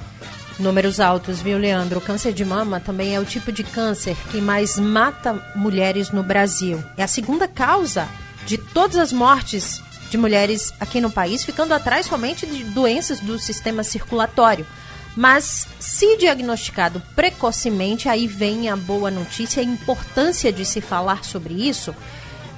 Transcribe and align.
Números 0.58 1.00
altos, 1.00 1.40
viu, 1.40 1.58
Leandro? 1.58 1.98
O 1.98 2.02
câncer 2.02 2.32
de 2.32 2.44
mama 2.44 2.80
também 2.80 3.14
é 3.14 3.20
o 3.20 3.26
tipo 3.26 3.52
de 3.52 3.62
câncer 3.62 4.16
que 4.30 4.40
mais 4.40 4.78
mata 4.78 5.34
mulheres 5.54 6.10
no 6.10 6.22
Brasil. 6.22 6.82
É 6.96 7.02
a 7.02 7.08
segunda 7.08 7.46
causa 7.46 8.08
de 8.46 8.56
todas 8.56 8.96
as 8.96 9.12
mortes 9.12 9.82
de 10.08 10.16
mulheres 10.16 10.72
aqui 10.80 10.98
no 11.00 11.10
país, 11.10 11.44
ficando 11.44 11.74
atrás 11.74 12.06
somente 12.06 12.46
de 12.46 12.64
doenças 12.64 13.20
do 13.20 13.38
sistema 13.38 13.82
circulatório. 13.82 14.66
Mas, 15.14 15.66
se 15.78 16.16
diagnosticado 16.16 17.02
precocemente, 17.14 18.08
aí 18.08 18.26
vem 18.26 18.68
a 18.68 18.76
boa 18.76 19.10
notícia, 19.10 19.60
a 19.60 19.64
importância 19.64 20.52
de 20.52 20.64
se 20.64 20.80
falar 20.80 21.24
sobre 21.24 21.54
isso 21.54 21.94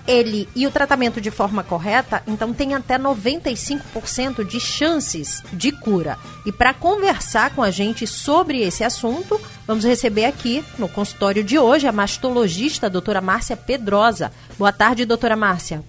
ele 0.09 0.49
e 0.57 0.67
o 0.67 0.71
tratamento 0.71 1.21
de 1.21 1.31
forma 1.31 1.63
correta, 1.63 2.23
então 2.27 2.55
tem 2.55 2.75
até 2.75 2.99
95% 2.99 4.43
de 4.43 4.59
chances 4.59 5.43
de 5.53 5.71
cura. 5.71 6.17
E 6.47 6.51
para 6.51 6.73
conversar 6.73 7.55
com 7.55 7.63
a 7.63 7.71
gente 7.71 8.07
sobre 8.07 8.63
esse 8.63 8.83
assunto, 8.83 9.39
vamos 9.67 9.85
receber 9.85 10.25
aqui 10.25 10.65
no 10.79 10.89
consultório 10.89 11.45
de 11.45 11.59
hoje 11.59 11.87
a 11.87 11.93
mastologista 11.93 12.87
a 12.87 12.89
doutora 12.91 13.21
Márcia 13.21 13.57
Pedrosa. 13.57 14.33
Boa 14.59 14.73
tarde, 14.73 15.05
doutora 15.05 15.37
Márcia. 15.37 15.85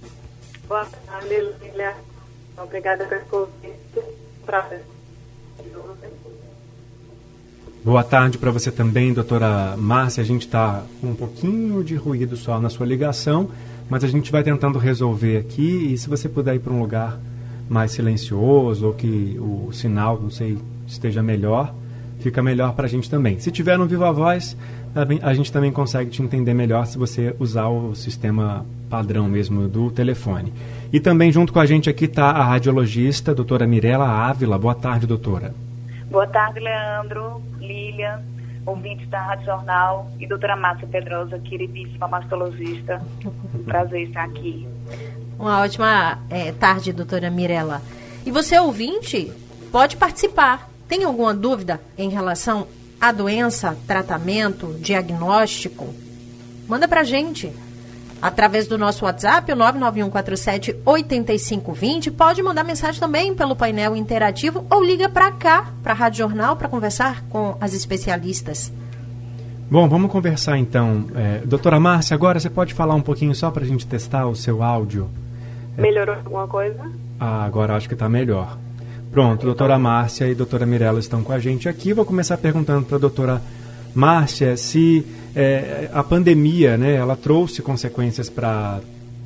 Boa 0.67 0.85
tarde, 1.05 1.29
Lília. 1.63 1.95
Obrigada 2.57 3.05
pelo 3.05 3.21
convite. 3.21 3.79
Prazer. 4.45 4.83
Boa 7.81 8.03
tarde 8.03 8.37
para 8.37 8.51
você 8.51 8.69
também, 8.71 9.13
doutora 9.13 9.77
Márcia. 9.77 10.21
A 10.21 10.25
gente 10.25 10.45
está 10.45 10.83
com 10.99 11.07
um 11.07 11.15
pouquinho 11.15 11.81
de 11.81 11.95
ruído 11.95 12.35
só 12.35 12.59
na 12.59 12.69
sua 12.69 12.85
ligação, 12.85 13.49
mas 13.89 14.03
a 14.03 14.07
gente 14.07 14.31
vai 14.31 14.43
tentando 14.43 14.77
resolver 14.77 15.37
aqui 15.37 15.93
e 15.93 15.97
se 15.97 16.07
você 16.07 16.29
puder 16.29 16.55
ir 16.55 16.59
para 16.59 16.71
um 16.71 16.79
lugar 16.79 17.19
mais 17.67 17.91
silencioso 17.91 18.87
ou 18.87 18.93
que 18.93 19.37
o 19.39 19.71
sinal, 19.73 20.19
não 20.21 20.29
sei, 20.29 20.57
esteja 20.87 21.23
melhor, 21.23 21.73
fica 22.19 22.41
melhor 22.41 22.73
para 22.73 22.85
a 22.85 22.89
gente 22.89 23.09
também. 23.09 23.39
Se 23.39 23.51
tiver 23.51 23.77
no 23.77 23.87
Viva 23.87 24.11
Voz, 24.11 24.55
a 25.21 25.33
gente 25.33 25.51
também 25.51 25.71
consegue 25.71 26.09
te 26.09 26.21
entender 26.21 26.53
melhor 26.53 26.85
se 26.85 26.97
você 26.97 27.35
usar 27.39 27.67
o 27.67 27.95
sistema 27.95 28.65
padrão 28.89 29.27
mesmo 29.27 29.67
do 29.67 29.91
telefone. 29.91 30.53
E 30.91 30.99
também 30.99 31.31
junto 31.31 31.53
com 31.53 31.59
a 31.59 31.65
gente 31.65 31.89
aqui 31.89 32.05
está 32.05 32.31
a 32.31 32.43
radiologista, 32.43 33.33
doutora 33.33 33.67
Mirela 33.67 34.07
Ávila. 34.07 34.57
Boa 34.57 34.75
tarde, 34.75 35.05
doutora. 35.05 35.53
Boa 36.09 36.25
tarde, 36.25 36.59
Leandro, 36.59 37.41
Lília 37.59 38.19
ouvintes 38.69 39.07
da 39.09 39.21
Rádio 39.21 39.45
Jornal 39.45 40.11
e 40.19 40.27
doutora 40.27 40.55
Márcia 40.55 40.87
Pedrosa, 40.87 41.39
queridíssima 41.39 42.07
mastologista. 42.07 43.01
Prazer 43.65 44.07
estar 44.07 44.23
aqui. 44.23 44.67
Uma 45.37 45.61
ótima 45.61 46.19
é, 46.29 46.51
tarde, 46.51 46.93
doutora 46.93 47.29
Mirella. 47.29 47.81
E 48.25 48.31
você, 48.31 48.59
ouvinte, 48.59 49.31
pode 49.71 49.97
participar. 49.97 50.69
Tem 50.87 51.03
alguma 51.03 51.33
dúvida 51.33 51.79
em 51.97 52.09
relação 52.09 52.67
à 52.99 53.11
doença, 53.11 53.77
tratamento, 53.87 54.75
diagnóstico? 54.79 55.93
Manda 56.67 56.87
pra 56.87 57.03
gente 57.03 57.51
através 58.21 58.67
do 58.67 58.77
nosso 58.77 59.05
WhatsApp, 59.05 59.51
o 59.51 59.55
991478520. 59.55 62.11
Pode 62.11 62.43
mandar 62.43 62.63
mensagem 62.63 62.99
também 62.99 63.33
pelo 63.33 63.55
painel 63.55 63.95
interativo 63.95 64.63
ou 64.69 64.83
liga 64.83 65.09
para 65.09 65.31
cá, 65.31 65.71
para 65.81 65.93
a 65.93 65.95
Rádio 65.95 66.19
Jornal, 66.19 66.55
para 66.55 66.67
conversar 66.67 67.23
com 67.29 67.57
as 67.59 67.73
especialistas. 67.73 68.71
Bom, 69.71 69.87
vamos 69.87 70.11
conversar 70.11 70.57
então. 70.57 71.05
É, 71.15 71.41
doutora 71.45 71.79
Márcia, 71.79 72.15
agora 72.15 72.39
você 72.39 72.49
pode 72.49 72.73
falar 72.73 72.95
um 72.95 73.01
pouquinho 73.01 73.35
só 73.35 73.51
para 73.51 73.63
a 73.63 73.67
gente 73.67 73.85
testar 73.85 74.25
o 74.27 74.35
seu 74.35 74.63
áudio? 74.63 75.07
Melhorou 75.77 76.15
alguma 76.15 76.47
coisa? 76.47 76.91
Ah, 77.19 77.45
agora 77.45 77.75
acho 77.75 77.87
que 77.87 77.93
está 77.93 78.09
melhor. 78.09 78.57
Pronto, 79.11 79.45
doutora 79.45 79.77
Márcia 79.77 80.27
e 80.27 80.33
doutora 80.35 80.65
Mirella 80.65 80.99
estão 80.99 81.23
com 81.23 81.31
a 81.31 81.39
gente 81.39 81.69
aqui. 81.69 81.93
Vou 81.93 82.05
começar 82.05 82.37
perguntando 82.37 82.85
para 82.85 82.97
a 82.97 82.99
doutora 82.99 83.33
Márcia 83.33 83.58
se 84.57 85.05
é, 85.35 85.89
a 85.93 86.03
pandemia, 86.03 86.77
né, 86.77 86.95
ela 86.95 87.15
trouxe 87.15 87.61
consequências 87.61 88.29
para 88.29 88.79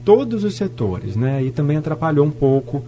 todos 0.03 0.43
os 0.43 0.55
setores, 0.55 1.15
né, 1.15 1.43
e 1.43 1.51
também 1.51 1.77
atrapalhou 1.77 2.25
um 2.25 2.31
pouco 2.31 2.83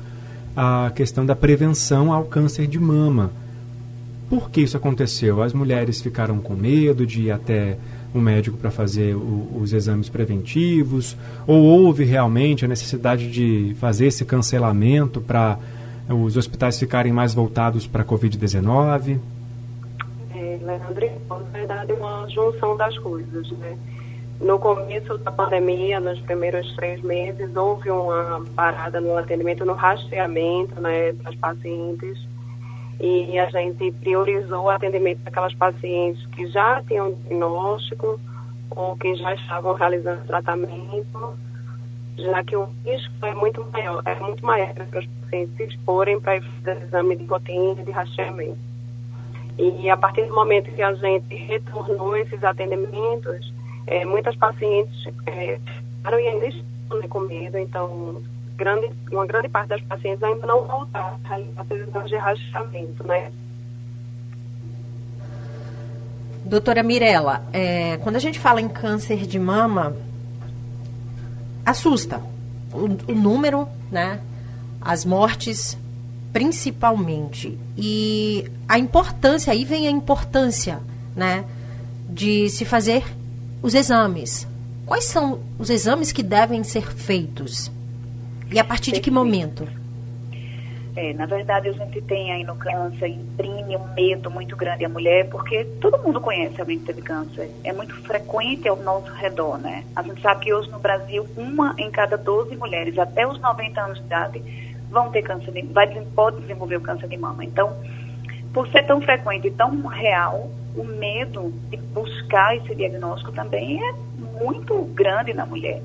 a 0.56 0.92
questão 0.96 1.26
da 1.26 1.36
prevenção 1.36 2.14
ao 2.14 2.26
câncer 2.26 2.68
de 2.68 2.80
mama. 2.80 3.32
Por 4.30 4.50
que 4.50 4.62
isso 4.62 4.78
aconteceu? 4.78 5.44
As 5.44 5.54
mulheres 5.54 6.02
ficaram 6.02 6.40
com 6.40 6.56
medo 6.56 7.06
de 7.06 7.24
ir 7.24 7.32
até 7.32 7.78
o 8.14 8.20
médico 8.20 8.58
para 8.58 8.72
fazer 8.72 9.16
o, 9.16 9.60
os 9.62 9.74
exames 9.74 10.10
preventivos? 10.10 11.16
Ou 11.46 11.62
houve 11.64 12.04
realmente 12.06 12.66
a 12.66 12.68
necessidade 12.68 13.30
de 13.30 13.76
fazer 13.80 14.08
esse 14.08 14.26
cancelamento 14.26 15.22
para 15.22 15.60
os 16.10 16.38
hospitais 16.38 16.80
ficarem 16.80 17.12
mais 17.12 17.34
voltados 17.34 17.86
para 17.86 18.02
a 18.02 18.06
Covid-19? 18.06 19.20
Leandro, 20.66 21.12
na 21.30 21.38
verdade, 21.52 21.94
uma 21.94 22.28
junção 22.30 22.76
das 22.76 22.98
coisas, 22.98 23.52
né? 23.52 23.78
No 24.40 24.60
começo 24.60 25.18
da 25.20 25.32
pandemia, 25.32 26.00
nos 26.00 26.20
primeiros 26.22 26.76
três 26.76 27.02
meses, 27.02 27.56
houve 27.56 27.90
uma 27.90 28.44
parada 28.54 29.00
no 29.00 29.18
atendimento, 29.18 29.64
no 29.64 29.74
rastreamento 29.74 30.80
né, 30.82 31.14
das 31.14 31.36
pacientes 31.36 32.28
e 33.00 33.38
a 33.40 33.50
gente 33.50 33.92
priorizou 33.94 34.66
o 34.66 34.70
atendimento 34.70 35.20
daquelas 35.24 35.54
pacientes 35.54 36.26
que 36.28 36.48
já 36.48 36.82
tinham 36.84 37.14
diagnóstico 37.14 38.20
ou 38.72 38.98
que 38.98 39.16
já 39.16 39.34
estavam 39.36 39.74
realizando 39.74 40.26
tratamento, 40.26 41.34
já 42.18 42.44
que 42.44 42.56
o 42.56 42.70
risco 42.86 43.26
é 43.26 43.34
muito 43.34 43.66
maior, 43.72 44.02
é 44.06 44.16
muito 44.16 44.46
maior 44.46 44.74
para 44.74 45.00
os 45.00 45.06
pacientes 45.06 45.56
se 45.56 45.64
exporem 45.64 46.20
para 46.20 46.38
exame 46.38 47.16
de 47.16 47.26
rotina 47.26 47.84
de 47.84 47.92
rastreamento. 47.92 48.75
E 49.58 49.90
a 49.90 49.96
partir 49.96 50.26
do 50.26 50.36
momento 50.36 50.72
que 50.72 50.82
a 50.82 50.94
gente 50.94 51.34
retornou 51.34 52.16
esses 52.18 52.44
atendimentos, 52.44 53.54
é, 53.88 54.04
muitas 54.04 54.36
pacientes 54.36 55.08
é, 55.26 55.60
ficaram 55.98 56.20
e 56.20 56.28
ainda 56.28 56.48
estão 56.48 57.00
né, 57.00 57.08
com 57.08 57.20
medo, 57.22 57.58
então 57.58 58.22
grande, 58.58 58.92
uma 59.12 59.26
grande 59.26 59.48
parte 59.50 59.70
das 59.70 59.82
pacientes 59.82 60.22
ainda 60.24 60.46
não 60.46 60.64
voltaram 60.64 61.18
a 61.26 61.64
realizar 61.64 62.04
de 62.04 62.16
rastreamento, 62.16 63.08
né? 63.08 63.32
Doutora 66.44 66.84
Mirella, 66.84 67.44
é, 67.52 67.98
quando 67.98 68.18
a 68.18 68.20
gente 68.20 68.40
fala 68.40 68.62
em 68.62 68.68
câncer 68.68 69.26
de 69.26 69.40
mama, 69.40 69.96
assusta 71.66 72.22
o, 72.72 73.12
o 73.12 73.16
número, 73.16 73.68
né? 73.92 74.20
As 74.80 75.06
mortes 75.06 75.78
principalmente. 76.36 77.58
E 77.78 78.52
a 78.68 78.78
importância, 78.78 79.54
aí 79.54 79.64
vem 79.64 79.88
a 79.88 79.90
importância, 79.90 80.80
né, 81.16 81.46
de 82.10 82.50
se 82.50 82.66
fazer 82.66 83.06
os 83.62 83.74
exames. 83.74 84.46
Quais 84.86 85.06
são 85.06 85.40
os 85.58 85.70
exames 85.70 86.12
que 86.12 86.22
devem 86.22 86.62
ser 86.62 86.92
feitos? 86.94 87.72
E 88.52 88.60
a 88.60 88.66
partir 88.66 88.92
de 88.92 89.00
que 89.00 89.10
momento? 89.10 89.66
É, 90.98 91.14
na 91.14 91.26
verdade, 91.26 91.70
a 91.70 91.72
gente 91.72 92.02
tem 92.02 92.34
aí 92.34 92.44
no 92.44 92.58
câncer, 92.58 93.08
imprime 93.08 93.78
um 93.78 93.94
medo 93.94 94.30
muito 94.30 94.58
grande 94.58 94.84
à 94.84 94.90
mulher, 94.90 95.30
porque 95.30 95.64
todo 95.80 95.98
mundo 96.00 96.20
conhece 96.20 96.60
alguém 96.60 96.80
que 96.80 96.86
teve 96.86 97.02
câncer. 97.02 97.50
É 97.64 97.72
muito 97.72 97.96
frequente 98.02 98.68
ao 98.68 98.76
nosso 98.76 99.12
redor, 99.14 99.58
né? 99.58 99.86
A 99.96 100.04
gente 100.04 100.22
sabe 100.22 100.44
que 100.44 100.54
hoje 100.54 100.70
no 100.70 100.80
Brasil, 100.80 101.26
uma 101.38 101.74
em 101.78 101.90
cada 101.90 102.18
12 102.18 102.58
mulheres 102.58 102.98
até 103.00 103.26
os 103.26 103.40
90 103.40 103.82
anos 103.82 104.00
de 104.00 104.06
idade 104.06 104.75
vão 104.96 105.12
ter 105.12 105.24
câncer 105.24 105.52
de 105.52 105.62
vai, 105.64 105.88
pode 106.16 106.40
desenvolver 106.40 106.78
o 106.78 106.82
câncer 106.82 107.10
de 107.10 107.18
mama. 107.18 107.44
Então, 107.44 107.76
por 108.54 108.66
ser 108.70 108.84
tão 108.88 109.02
frequente 109.02 109.48
e 109.50 109.52
tão 109.52 109.86
real, 109.88 110.50
o 110.74 110.86
medo 110.86 111.54
de 111.70 111.76
buscar 111.76 112.56
esse 112.56 112.74
diagnóstico 112.74 113.34
também 113.34 113.78
é 113.78 113.94
muito 114.42 114.74
grande 114.94 115.34
na 115.34 115.46
mulher. 115.46 115.82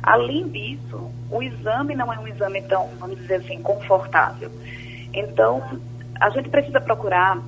Além 0.00 0.48
disso, 0.48 1.10
o 1.28 1.42
exame 1.42 1.96
não 1.96 2.12
é 2.12 2.18
um 2.20 2.28
exame 2.28 2.62
tão, 2.62 2.88
vamos 3.00 3.18
dizer 3.18 3.36
assim, 3.36 3.60
confortável. 3.60 4.48
Então, 5.12 5.60
a 6.20 6.30
gente 6.30 6.48
precisa 6.48 6.80
procurar 6.80 7.42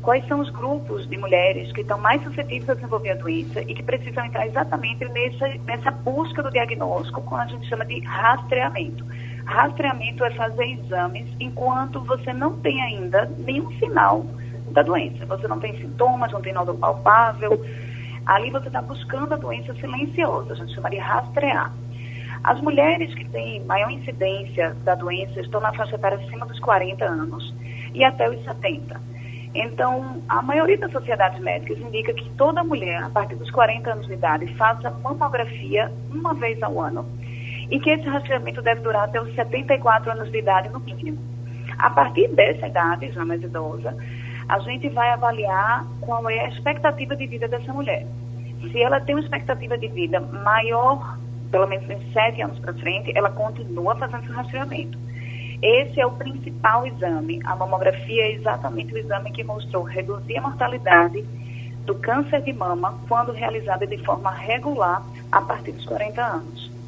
quais 0.00 0.26
são 0.26 0.40
os 0.40 0.48
grupos 0.48 1.06
de 1.06 1.18
mulheres 1.18 1.70
que 1.72 1.82
estão 1.82 1.98
mais 1.98 2.22
suscetíveis 2.22 2.70
a 2.70 2.74
desenvolver 2.74 3.10
a 3.10 3.14
doença 3.16 3.60
e 3.60 3.74
que 3.74 3.82
precisam 3.82 4.24
entrar 4.24 4.46
exatamente 4.46 5.04
nessa, 5.04 5.48
nessa 5.66 5.90
busca 5.90 6.42
do 6.42 6.50
diagnóstico, 6.50 7.20
como 7.20 7.42
a 7.42 7.46
gente 7.46 7.68
chama 7.68 7.84
de 7.84 8.00
rastreamento. 8.00 9.04
Rastreamento 9.50 10.24
é 10.24 10.30
fazer 10.30 10.64
exames 10.64 11.26
enquanto 11.40 12.00
você 12.04 12.32
não 12.32 12.56
tem 12.60 12.80
ainda 12.80 13.28
nenhum 13.36 13.68
sinal 13.80 14.24
da 14.70 14.80
doença. 14.80 15.26
Você 15.26 15.48
não 15.48 15.58
tem 15.58 15.76
sintomas, 15.76 16.30
não 16.30 16.40
tem 16.40 16.52
nódulo 16.52 16.78
palpável. 16.78 17.60
Ali 18.26 18.48
você 18.50 18.68
está 18.68 18.80
buscando 18.80 19.34
a 19.34 19.36
doença 19.36 19.74
silenciosa, 19.74 20.52
a 20.52 20.56
gente 20.56 20.72
chama 20.72 20.88
de 20.88 20.98
rastrear. 20.98 21.74
As 22.44 22.60
mulheres 22.60 23.12
que 23.12 23.24
têm 23.24 23.64
maior 23.64 23.90
incidência 23.90 24.76
da 24.84 24.94
doença 24.94 25.40
estão 25.40 25.60
na 25.60 25.72
faixa 25.72 25.96
etária 25.96 26.18
acima 26.18 26.46
dos 26.46 26.60
40 26.60 27.04
anos 27.04 27.52
e 27.92 28.04
até 28.04 28.30
os 28.30 28.40
70. 28.44 29.00
Então, 29.52 30.22
a 30.28 30.40
maioria 30.40 30.78
das 30.78 30.92
sociedades 30.92 31.40
médicas 31.40 31.76
indica 31.76 32.14
que 32.14 32.30
toda 32.36 32.62
mulher, 32.62 33.02
a 33.02 33.10
partir 33.10 33.34
dos 33.34 33.50
40 33.50 33.90
anos 33.90 34.06
de 34.06 34.12
idade, 34.12 34.46
faça 34.54 34.90
mamografia 34.90 35.92
uma 36.08 36.34
vez 36.34 36.62
ao 36.62 36.80
ano 36.80 37.04
e 37.70 37.78
que 37.78 37.90
esse 37.90 38.08
rastreamento 38.08 38.60
deve 38.60 38.80
durar 38.80 39.04
até 39.04 39.20
os 39.20 39.34
74 39.34 40.10
anos 40.10 40.30
de 40.30 40.38
idade 40.38 40.68
no 40.68 40.80
mínimo. 40.80 41.18
A 41.78 41.88
partir 41.90 42.28
dessa 42.28 42.66
idade, 42.66 43.10
já 43.12 43.24
mais 43.24 43.42
idosa, 43.42 43.96
a 44.48 44.58
gente 44.60 44.88
vai 44.88 45.10
avaliar 45.10 45.86
qual 46.00 46.28
é 46.28 46.40
a 46.40 46.48
expectativa 46.48 47.14
de 47.14 47.26
vida 47.26 47.46
dessa 47.46 47.72
mulher. 47.72 48.06
Se 48.70 48.82
ela 48.82 49.00
tem 49.00 49.14
uma 49.14 49.22
expectativa 49.22 49.78
de 49.78 49.88
vida 49.88 50.20
maior, 50.20 51.18
pelo 51.50 51.66
menos 51.66 51.88
em 51.88 52.12
7 52.12 52.42
anos 52.42 52.58
para 52.58 52.74
frente, 52.74 53.12
ela 53.16 53.30
continua 53.30 53.94
fazendo 53.96 54.24
esse 54.24 54.32
rastreamento. 54.32 54.98
Esse 55.62 56.00
é 56.00 56.06
o 56.06 56.12
principal 56.12 56.86
exame. 56.86 57.40
A 57.44 57.54
mamografia 57.54 58.22
é 58.22 58.32
exatamente 58.32 58.92
o 58.92 58.98
exame 58.98 59.30
que 59.30 59.44
mostrou 59.44 59.84
reduzir 59.84 60.38
a 60.38 60.42
mortalidade 60.42 61.22
do 61.84 61.94
câncer 61.94 62.42
de 62.42 62.52
mama 62.52 62.98
quando 63.08 63.32
realizada 63.32 63.86
de 63.86 63.98
forma 63.98 64.30
regular 64.30 65.02
a 65.30 65.40
partir 65.40 65.72
dos 65.72 65.84
40 65.84 66.22
anos. 66.22 66.79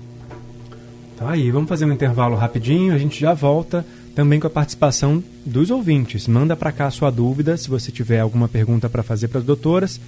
Tá 1.17 1.31
aí, 1.31 1.51
vamos 1.51 1.69
fazer 1.69 1.85
um 1.85 1.93
intervalo 1.93 2.37
rapidinho, 2.37 2.95
a 2.95 2.99
gente 2.99 3.21
já 3.21 3.35
volta 3.35 3.85
também 4.15 4.41
com 4.41 4.47
a 4.47 4.51
participação 4.51 5.23
dos 5.45 5.71
ouvintes. 5.71 6.27
Manda 6.27 6.57
para 6.57 6.73
cá 6.73 6.87
a 6.87 6.91
sua 6.91 7.11
dúvida, 7.11 7.57
se 7.57 7.69
você 7.69 7.93
tiver 7.93 8.21
alguma 8.21 8.49
pergunta 8.49 8.89
para 8.89 9.03
fazer 9.03 9.29
para 9.29 9.39
as 9.39 9.45
doutoras. 9.45 10.01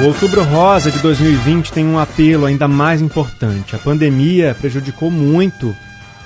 O 0.00 0.04
Outubro 0.04 0.42
Rosa 0.42 0.90
de 0.90 0.98
2020 1.00 1.72
tem 1.72 1.84
um 1.84 1.98
apelo 1.98 2.46
ainda 2.46 2.66
mais 2.66 3.02
importante. 3.02 3.74
A 3.74 3.78
pandemia 3.78 4.56
prejudicou 4.58 5.10
muito 5.10 5.74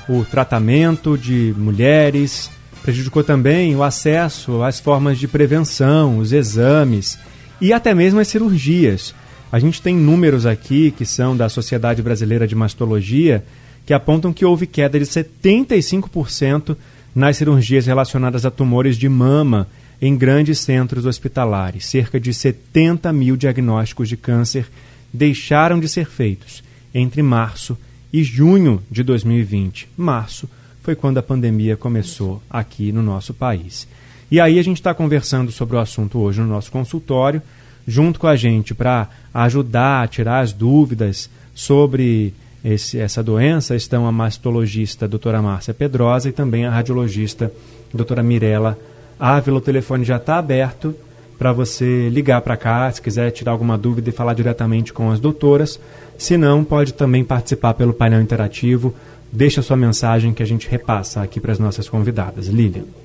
o 0.09 0.25
tratamento 0.25 1.17
de 1.17 1.55
mulheres, 1.57 2.51
prejudicou 2.83 3.25
também 3.25 3.75
o 3.75 3.83
acesso 3.83 4.63
às 4.63 4.79
formas 4.79 5.19
de 5.19 5.27
prevenção, 5.27 6.19
os 6.19 6.33
exames 6.33 7.19
e 7.61 7.73
até 7.73 7.95
mesmo 7.95 8.21
as 8.21 8.29
cirurgias. 8.29 9.15
A 9.51 9.59
gente 9.59 9.81
tem 9.81 9.97
números 9.97 10.47
aqui 10.47 10.91
que 10.91 11.07
são 11.07 11.37
da 11.37 11.49
Sociedade 11.49 12.03
Brasileira 12.03 12.47
de 12.47 12.55
Mastologia 12.55 13.45
que 13.87 13.93
apontam 13.93 14.33
que 14.33 14.45
houve 14.45 14.67
queda 14.67 14.99
de 14.99 15.05
75% 15.05 16.77
nas 17.15 17.37
cirurgias 17.37 17.87
relacionadas 17.87 18.45
a 18.45 18.51
tumores 18.51 18.97
de 18.97 19.09
mama 19.09 19.69
em 20.01 20.17
grandes 20.17 20.59
centros 20.59 21.07
hospitalares. 21.07 21.87
Cerca 21.87 22.19
de 22.19 22.33
70 22.33 23.13
mil 23.13 23.37
diagnósticos 23.37 24.09
de 24.09 24.17
câncer 24.17 24.67
deixaram 25.13 25.79
de 25.79 25.89
ser 25.89 26.07
feitos 26.07 26.63
entre 26.95 27.23
março 27.23 27.77
e 28.13 28.23
junho 28.23 28.83
de 28.91 29.03
2020. 29.03 29.89
Março 29.97 30.49
foi 30.83 30.95
quando 30.95 31.19
a 31.19 31.23
pandemia 31.23 31.77
começou 31.77 32.43
aqui 32.49 32.93
no 32.93 33.03
nosso 33.03 33.33
país. 33.33 33.89
E 34.31 34.41
aí 34.41 34.59
a 34.59 34.63
gente 34.63 34.79
está 34.79 34.93
conversando 34.93 35.53
sobre 35.53 35.77
o 35.77 35.79
assunto 35.79 36.19
hoje 36.19 36.41
no 36.41 36.47
nosso 36.47 36.71
consultório, 36.71 37.43
junto 37.87 38.19
com 38.19 38.27
a 38.27 38.37
gente 38.37 38.75
para 38.75 39.09
ajudar 39.33 40.03
a 40.03 40.09
tirar 40.09 40.41
as 40.41 40.53
dúvidas 40.53 41.31
sobre 41.55 42.35
esse, 42.65 42.99
essa 42.99 43.23
doença 43.23 43.77
estão 43.77 44.07
a 44.07 44.13
mastologista 44.13 45.07
doutora 45.07 45.43
Márcia 45.43 45.75
Pedrosa 45.75 46.31
e 46.31 46.33
também 46.33 46.65
a 46.65 46.71
radiologista 46.71 47.53
doutora 47.93 48.23
Mirella 48.23 48.79
Ávila. 49.21 49.59
O 49.59 49.61
telefone 49.61 50.03
já 50.03 50.17
está 50.17 50.39
aberto 50.39 50.95
para 51.39 51.53
você 51.53 52.09
ligar 52.09 52.41
para 52.41 52.57
cá, 52.57 52.91
se 52.91 53.03
quiser 53.03 53.31
tirar 53.33 53.53
alguma 53.53 53.77
dúvida 53.77 54.09
e 54.09 54.13
falar 54.13 54.33
diretamente 54.33 54.93
com 54.93 55.11
as 55.11 55.21
doutoras. 55.21 55.79
Se 56.17 56.39
não, 56.39 56.65
pode 56.65 56.95
também 56.95 57.23
participar 57.23 57.75
pelo 57.75 57.93
painel 57.93 58.23
interativo. 58.23 58.95
Deixa 59.31 59.61
sua 59.61 59.77
mensagem 59.77 60.33
que 60.33 60.43
a 60.43 60.47
gente 60.47 60.69
repassa 60.69 61.21
aqui 61.21 61.41
para 61.41 61.53
as 61.53 61.59
nossas 61.59 61.89
convidadas. 61.89 62.47
Lilian. 62.47 63.04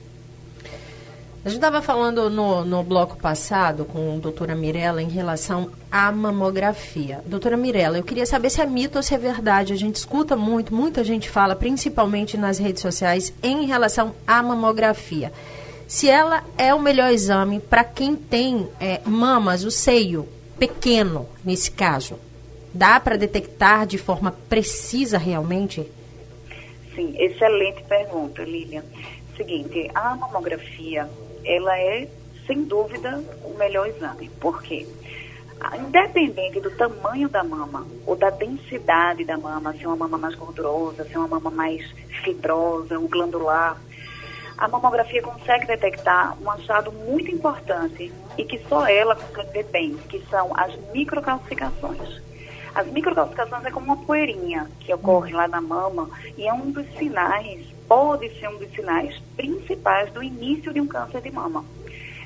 A 1.44 1.50
gente 1.50 1.58
estava 1.58 1.82
falando 1.82 2.30
no, 2.30 2.66
no 2.66 2.84
bloco 2.84 3.18
passado 3.18 3.86
com 3.86 4.16
a 4.16 4.20
doutora 4.20 4.56
Mirella 4.56 5.02
em 5.02 5.08
relação 5.08 5.72
à 5.90 6.12
mamografia. 6.12 7.22
Doutora 7.26 7.56
Mirella, 7.56 7.98
eu 7.98 8.04
queria 8.04 8.26
saber 8.26 8.50
se 8.50 8.62
é 8.62 8.66
mito 8.66 8.98
ou 8.98 9.04
se 9.04 9.16
é 9.16 9.18
verdade. 9.18 9.72
A 9.72 9.78
gente 9.78 9.96
escuta 9.96 10.36
muito, 10.36 10.76
muita 10.76 11.04
gente 11.04 11.30
fala, 11.30 11.56
principalmente 11.56 12.38
nas 12.38 12.60
redes 12.60 12.82
sociais, 12.82 13.34
em 13.42 13.66
relação 13.66 14.14
à 14.28 14.44
mamografia 14.44 15.32
se 15.90 16.08
ela 16.08 16.46
é 16.56 16.72
o 16.72 16.80
melhor 16.80 17.12
exame 17.12 17.60
para 17.60 17.84
quem 17.84 18.16
tem 18.16 18.70
é, 18.80 19.02
mamas, 19.04 19.64
o 19.64 19.72
seio 19.72 20.30
pequeno, 20.60 21.28
nesse 21.44 21.72
caso. 21.72 22.20
Dá 22.72 23.00
para 23.00 23.18
detectar 23.18 23.88
de 23.88 23.98
forma 23.98 24.32
precisa 24.48 25.18
realmente? 25.18 25.84
Sim, 26.94 27.16
excelente 27.18 27.82
pergunta, 27.86 28.44
Lilian. 28.44 28.84
Seguinte, 29.40 29.90
a 29.96 30.18
mamografia, 30.18 31.10
ela 31.46 31.80
é, 31.80 32.10
sem 32.46 32.62
dúvida, 32.66 33.24
o 33.46 33.58
melhor 33.58 33.88
exame. 33.88 34.28
Por 34.38 34.62
quê? 34.62 34.86
Independente 35.78 36.60
do 36.60 36.70
tamanho 36.72 37.30
da 37.30 37.42
mama 37.42 37.88
ou 38.06 38.18
da 38.18 38.32
densidade 38.32 39.24
da 39.24 39.38
mama, 39.38 39.72
se 39.72 39.86
é 39.86 39.88
uma 39.88 39.96
mama 39.96 40.18
mais 40.18 40.36
gordurosa, 40.36 41.06
se 41.06 41.16
é 41.16 41.18
uma 41.18 41.30
mama 41.30 41.50
mais 41.50 41.90
fibrosa, 42.22 43.00
ou 43.00 43.08
glandular, 43.08 43.78
a 44.58 44.68
mamografia 44.68 45.22
consegue 45.22 45.68
detectar 45.68 46.36
um 46.42 46.52
achado 46.52 46.92
muito 46.92 47.32
importante 47.32 48.12
e 48.38 48.44
que 48.44 48.60
só 48.68 48.86
ela 48.88 49.16
consegue 49.16 49.54
ver 49.54 49.64
bem, 49.72 49.96
que 50.10 50.20
são 50.30 50.52
as 50.58 50.76
microcalcificações. 50.92 52.22
As 52.74 52.88
microcalcificações 52.88 53.66
é 53.66 53.71
como 53.71 53.88
uma 53.88 53.97
poeirinha 53.97 54.69
que 54.80 54.94
ocorre 54.94 55.33
lá 55.33 55.47
na 55.47 55.61
mama 55.61 56.09
e 56.38 56.47
é 56.47 56.54
um 56.54 56.71
dos 56.71 56.85
sinais, 56.97 57.66
pode 57.88 58.30
ser 58.40 58.47
um 58.49 58.57
dos 58.57 58.71
sinais 58.71 59.19
principais 59.35 60.11
do 60.11 60.23
início 60.23 60.73
de 60.73 60.80
um 60.80 60.88
câncer 60.88 61.21
de 61.21 61.31
mama. 61.31 61.66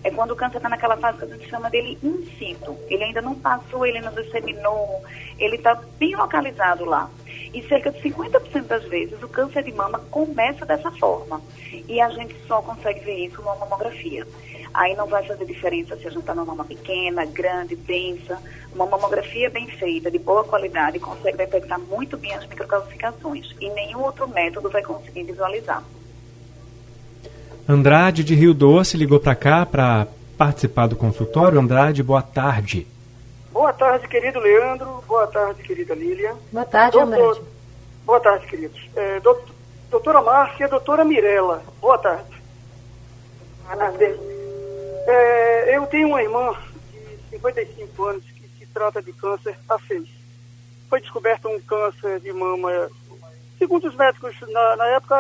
É 0.03 0.12
quando 0.12 0.31
o 0.31 0.35
câncer 0.35 0.57
está 0.57 0.67
naquela 0.67 0.97
fase 0.97 1.19
que 1.19 1.23
a 1.23 1.27
gente 1.27 1.50
chama 1.50 1.69
dele 1.69 1.97
in 2.03 2.25
situ. 2.38 2.77
Ele 2.89 3.05
ainda 3.05 3.21
não 3.21 3.35
passou, 3.35 3.85
ele 3.85 4.01
não 4.01 4.13
disseminou, 4.13 5.01
ele 5.39 5.55
está 5.55 5.75
bem 5.97 6.13
localizado 6.15 6.83
lá. 6.83 7.09
E 7.53 7.62
cerca 7.67 7.89
de 7.89 8.01
50% 8.01 8.63
das 8.63 8.83
vezes 8.85 9.21
o 9.23 9.29
câncer 9.29 9.63
de 9.63 9.71
mama 9.71 10.00
começa 10.12 10.65
dessa 10.65 10.91
forma. 10.91 11.41
E 11.88 12.01
a 12.01 12.09
gente 12.09 12.35
só 12.47 12.62
consegue 12.62 13.00
ver 13.00 13.27
isso 13.27 13.41
numa 13.41 13.55
mamografia. 13.55 14.27
Aí 14.74 14.96
não 14.96 15.06
vai 15.06 15.24
fazer 15.25 15.46
diferença 15.46 15.96
se 15.96 16.08
a 16.08 16.10
gente 16.10 16.22
está 16.22 16.34
numa 16.34 16.46
mama 16.46 16.65
pequena, 16.65 17.25
grande, 17.25 17.75
densa. 17.75 18.39
Uma 18.74 18.88
mamografia 18.88 19.50
bem 19.50 19.68
feita, 19.68 20.10
de 20.10 20.18
boa 20.18 20.44
qualidade, 20.44 21.00
consegue 21.00 21.38
detectar 21.38 21.80
muito 21.80 22.18
bem 22.18 22.34
as 22.34 22.46
microcalcificações. 22.48 23.56
E 23.62 23.70
nenhum 23.70 24.01
outro 24.01 24.27
método 24.27 24.70
vai 24.70 24.82
conseguir 24.82 25.24
visualizar. 25.24 25.84
Andrade 27.70 28.24
de 28.24 28.34
Rio 28.34 28.53
Doce 28.53 28.98
ligou 28.98 29.20
para 29.20 29.36
cá 29.36 29.65
para 29.65 30.08
participar 30.38 30.88
do 30.88 30.96
consultório. 30.96 31.60
Andrade, 31.60 32.01
boa 32.01 32.24
tarde. 32.24 32.88
Boa 33.51 33.72
tarde, 33.72 34.08
querido 34.08 34.39
Leandro. 34.39 35.03
Boa 35.08 35.27
tarde, 35.27 35.62
querida 35.62 35.94
Lília. 35.94 36.34
Boa 36.51 36.65
tarde, 36.65 36.98
Doutor... 36.98 37.44
Boa 38.06 38.20
tarde, 38.20 38.48
queridos. 38.48 38.89
É, 38.96 39.22
doutora 39.89 40.22
Márcia, 40.22 40.68
doutora 40.68 41.06
Mirella. 41.06 41.62
Boa 41.80 41.98
tarde. 41.98 42.34
É, 45.05 45.77
eu 45.77 45.86
tenho 45.88 46.07
uma 46.07 46.22
irmã 46.22 46.55
de 46.91 47.29
55 47.38 48.03
anos 48.05 48.24
que 48.24 48.48
se 48.57 48.65
trata 48.67 49.01
de 49.01 49.12
câncer 49.13 49.57
a 49.69 49.77
6. 49.79 50.07
Foi 50.89 51.01
descoberto 51.01 51.50
um 51.50 51.60
câncer 51.62 52.19
de 52.19 52.31
mama, 52.31 52.89
segundo 53.57 53.88
os 53.88 53.95
médicos, 53.95 54.36
na, 54.41 54.75
na 54.75 54.86
época, 54.88 55.15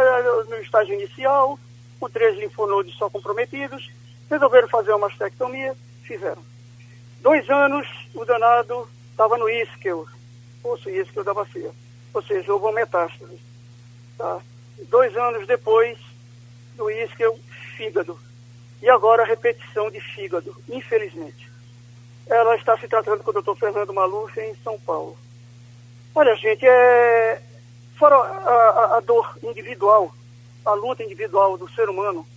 no 0.49 0.55
estágio 0.57 0.93
inicial, 0.93 1.59
com 1.99 2.09
três 2.09 2.37
linfonodos 2.37 2.95
só 2.95 3.09
comprometidos. 3.09 3.91
Resolveram 4.29 4.67
fazer 4.67 4.91
uma 4.91 5.07
mastectomia, 5.07 5.75
fizeram 6.03 6.41
Dois 7.23 7.49
anos, 7.49 7.87
o 8.13 8.25
danado 8.25 8.85
estava 9.09 9.37
no 9.37 9.47
isquel, 9.49 10.05
poço 10.61 10.89
isquel 10.89 11.23
da 11.23 11.33
bacia. 11.33 11.71
Ou 12.13 12.21
seja, 12.21 12.51
houve 12.51 12.65
uma 12.65 12.73
metástase. 12.73 13.39
Tá? 14.17 14.41
Dois 14.89 15.15
anos 15.15 15.47
depois, 15.47 15.97
do 16.75 16.91
isquel, 16.91 17.39
fígado. 17.77 18.19
E 18.83 18.89
agora 18.89 19.23
repetição 19.23 19.89
de 19.89 20.01
fígado, 20.01 20.53
infelizmente. 20.67 21.49
Ela 22.27 22.53
está 22.57 22.77
se 22.77 22.85
tratando 22.85 23.23
com 23.23 23.29
o 23.29 23.33
doutor 23.33 23.55
Fernando 23.57 23.93
Maluf 23.93 24.37
em 24.37 24.53
São 24.55 24.77
Paulo. 24.77 25.17
Olha, 26.13 26.35
gente, 26.35 26.67
é... 26.67 27.41
fora 27.97 28.15
a, 28.15 28.19
a, 28.19 28.97
a 28.97 28.99
dor 28.99 29.39
individual, 29.41 30.13
a 30.65 30.73
luta 30.73 31.01
individual 31.01 31.57
do 31.57 31.71
ser 31.71 31.89
humano, 31.89 32.27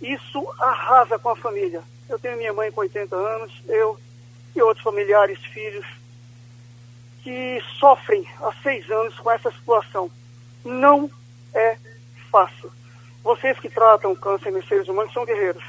isso 0.00 0.48
arrasa 0.60 1.18
com 1.18 1.30
a 1.30 1.36
família. 1.36 1.82
Eu 2.08 2.16
tenho 2.16 2.36
minha 2.36 2.52
mãe 2.52 2.70
com 2.70 2.82
80 2.82 3.16
anos, 3.16 3.52
eu 3.66 3.98
e 4.54 4.62
outros 4.62 4.84
familiares, 4.84 5.44
filhos, 5.46 5.86
que 7.24 7.60
sofrem 7.80 8.24
há 8.40 8.52
seis 8.62 8.88
anos 8.88 9.18
com 9.18 9.32
essa 9.32 9.50
situação. 9.50 10.08
Não 10.64 11.10
é 11.52 11.76
fácil. 12.30 12.70
Vocês 13.22 13.58
que 13.58 13.68
tratam 13.68 14.14
câncer 14.14 14.52
nos 14.52 14.66
seres 14.66 14.88
humanos 14.88 15.12
são 15.12 15.24
guerreiros. 15.24 15.62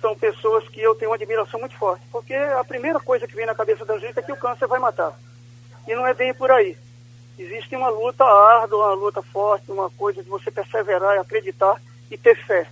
São 0.00 0.16
pessoas 0.16 0.66
que 0.68 0.80
eu 0.80 0.94
tenho 0.94 1.10
uma 1.10 1.16
admiração 1.16 1.60
muito 1.60 1.76
forte, 1.76 2.02
porque 2.10 2.34
a 2.34 2.64
primeira 2.64 2.98
coisa 2.98 3.26
que 3.26 3.34
vem 3.34 3.46
na 3.46 3.54
cabeça 3.54 3.84
da 3.84 3.98
gente 3.98 4.18
é 4.18 4.22
que 4.22 4.32
o 4.32 4.36
câncer 4.36 4.66
vai 4.66 4.78
matar. 4.78 5.12
E 5.86 5.94
não 5.94 6.06
é 6.06 6.14
bem 6.14 6.32
por 6.32 6.50
aí. 6.50 6.76
Existe 7.38 7.74
uma 7.76 7.88
luta 7.88 8.24
árdua, 8.24 8.86
uma 8.86 8.94
luta 8.94 9.22
forte, 9.22 9.70
uma 9.70 9.90
coisa 9.90 10.22
de 10.22 10.28
você 10.28 10.50
perseverar, 10.50 11.18
acreditar 11.18 11.80
e 12.10 12.16
ter 12.16 12.36
fé. 12.36 12.66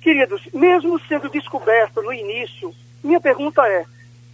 Queridos, 0.00 0.42
mesmo 0.54 0.98
sendo 1.06 1.28
descoberto 1.28 2.00
no 2.00 2.12
início, 2.12 2.74
minha 3.04 3.20
pergunta 3.20 3.66
é: 3.66 3.84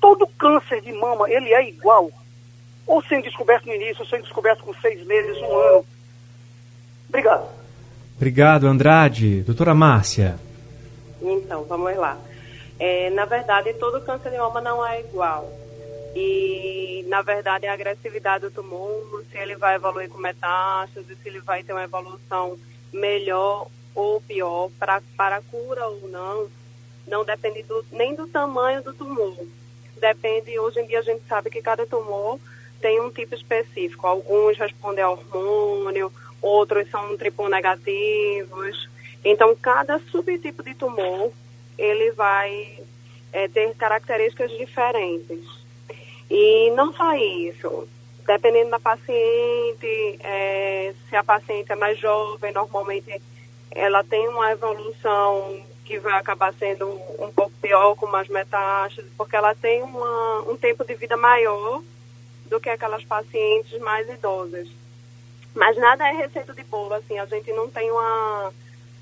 todo 0.00 0.26
câncer 0.38 0.80
de 0.80 0.92
mama 0.92 1.28
ele 1.30 1.52
é 1.52 1.68
igual? 1.68 2.10
Ou 2.86 3.02
sendo 3.02 3.24
descoberto 3.24 3.66
no 3.66 3.74
início, 3.74 4.00
ou 4.00 4.06
sendo 4.06 4.22
descoberto 4.22 4.62
com 4.62 4.72
seis 4.74 5.04
meses, 5.04 5.36
um 5.38 5.56
ano? 5.56 5.86
Obrigado. 7.08 7.48
Obrigado, 8.16 8.66
Andrade. 8.66 9.42
Doutora 9.42 9.74
Márcia. 9.74 10.45
Então, 11.20 11.64
vamos 11.64 11.96
lá. 11.96 12.18
É, 12.78 13.10
na 13.10 13.24
verdade, 13.24 13.72
todo 13.74 14.00
câncer 14.02 14.30
de 14.30 14.38
mama 14.38 14.60
não 14.60 14.84
é 14.86 15.00
igual. 15.00 15.50
E, 16.14 17.04
na 17.08 17.22
verdade, 17.22 17.66
a 17.66 17.72
agressividade 17.72 18.44
do 18.44 18.50
tumor, 18.50 19.22
se 19.30 19.36
ele 19.38 19.56
vai 19.56 19.76
evoluir 19.76 20.08
com 20.08 20.18
metástase, 20.18 21.14
se 21.14 21.28
ele 21.28 21.40
vai 21.40 21.62
ter 21.62 21.72
uma 21.72 21.84
evolução 21.84 22.58
melhor 22.92 23.68
ou 23.94 24.20
pior 24.20 24.70
para, 24.78 25.02
para 25.16 25.42
cura 25.42 25.86
ou 25.86 26.08
não, 26.08 26.48
não 27.06 27.24
depende 27.24 27.62
do, 27.62 27.84
nem 27.92 28.14
do 28.14 28.26
tamanho 28.26 28.82
do 28.82 28.92
tumor. 28.92 29.36
Depende, 29.98 30.58
hoje 30.58 30.80
em 30.80 30.86
dia 30.86 30.98
a 30.98 31.02
gente 31.02 31.22
sabe 31.26 31.50
que 31.50 31.62
cada 31.62 31.86
tumor 31.86 32.38
tem 32.80 33.00
um 33.00 33.10
tipo 33.10 33.34
específico. 33.34 34.06
Alguns 34.06 34.58
respondem 34.58 35.02
a 35.02 35.10
hormônio, 35.10 36.12
outros 36.42 36.90
são 36.90 37.16
triplo 37.16 37.48
negativos. 37.48 38.88
Então, 39.28 39.56
cada 39.56 39.98
subtipo 39.98 40.62
de 40.62 40.72
tumor, 40.72 41.32
ele 41.76 42.12
vai 42.12 42.78
é, 43.32 43.48
ter 43.48 43.74
características 43.74 44.52
diferentes. 44.52 45.44
E 46.30 46.70
não 46.76 46.92
só 46.92 47.12
isso, 47.14 47.88
dependendo 48.24 48.70
da 48.70 48.78
paciente, 48.78 50.16
é, 50.20 50.94
se 51.08 51.16
a 51.16 51.24
paciente 51.24 51.72
é 51.72 51.74
mais 51.74 51.98
jovem, 51.98 52.52
normalmente 52.52 53.20
ela 53.72 54.04
tem 54.04 54.28
uma 54.28 54.52
evolução 54.52 55.60
que 55.84 55.98
vai 55.98 56.14
acabar 56.14 56.54
sendo 56.54 56.88
um 57.18 57.32
pouco 57.32 57.52
pior 57.60 57.96
com 57.96 58.06
mais 58.06 58.28
metástases, 58.28 59.10
porque 59.18 59.34
ela 59.34 59.56
tem 59.56 59.82
uma, 59.82 60.42
um 60.42 60.56
tempo 60.56 60.84
de 60.84 60.94
vida 60.94 61.16
maior 61.16 61.82
do 62.44 62.60
que 62.60 62.70
aquelas 62.70 63.04
pacientes 63.04 63.76
mais 63.80 64.08
idosas. 64.08 64.68
Mas 65.52 65.76
nada 65.76 66.08
é 66.08 66.12
receita 66.12 66.52
de 66.52 66.62
bolo, 66.62 66.94
assim, 66.94 67.18
a 67.18 67.26
gente 67.26 67.52
não 67.52 67.68
tem 67.68 67.90
uma, 67.90 68.52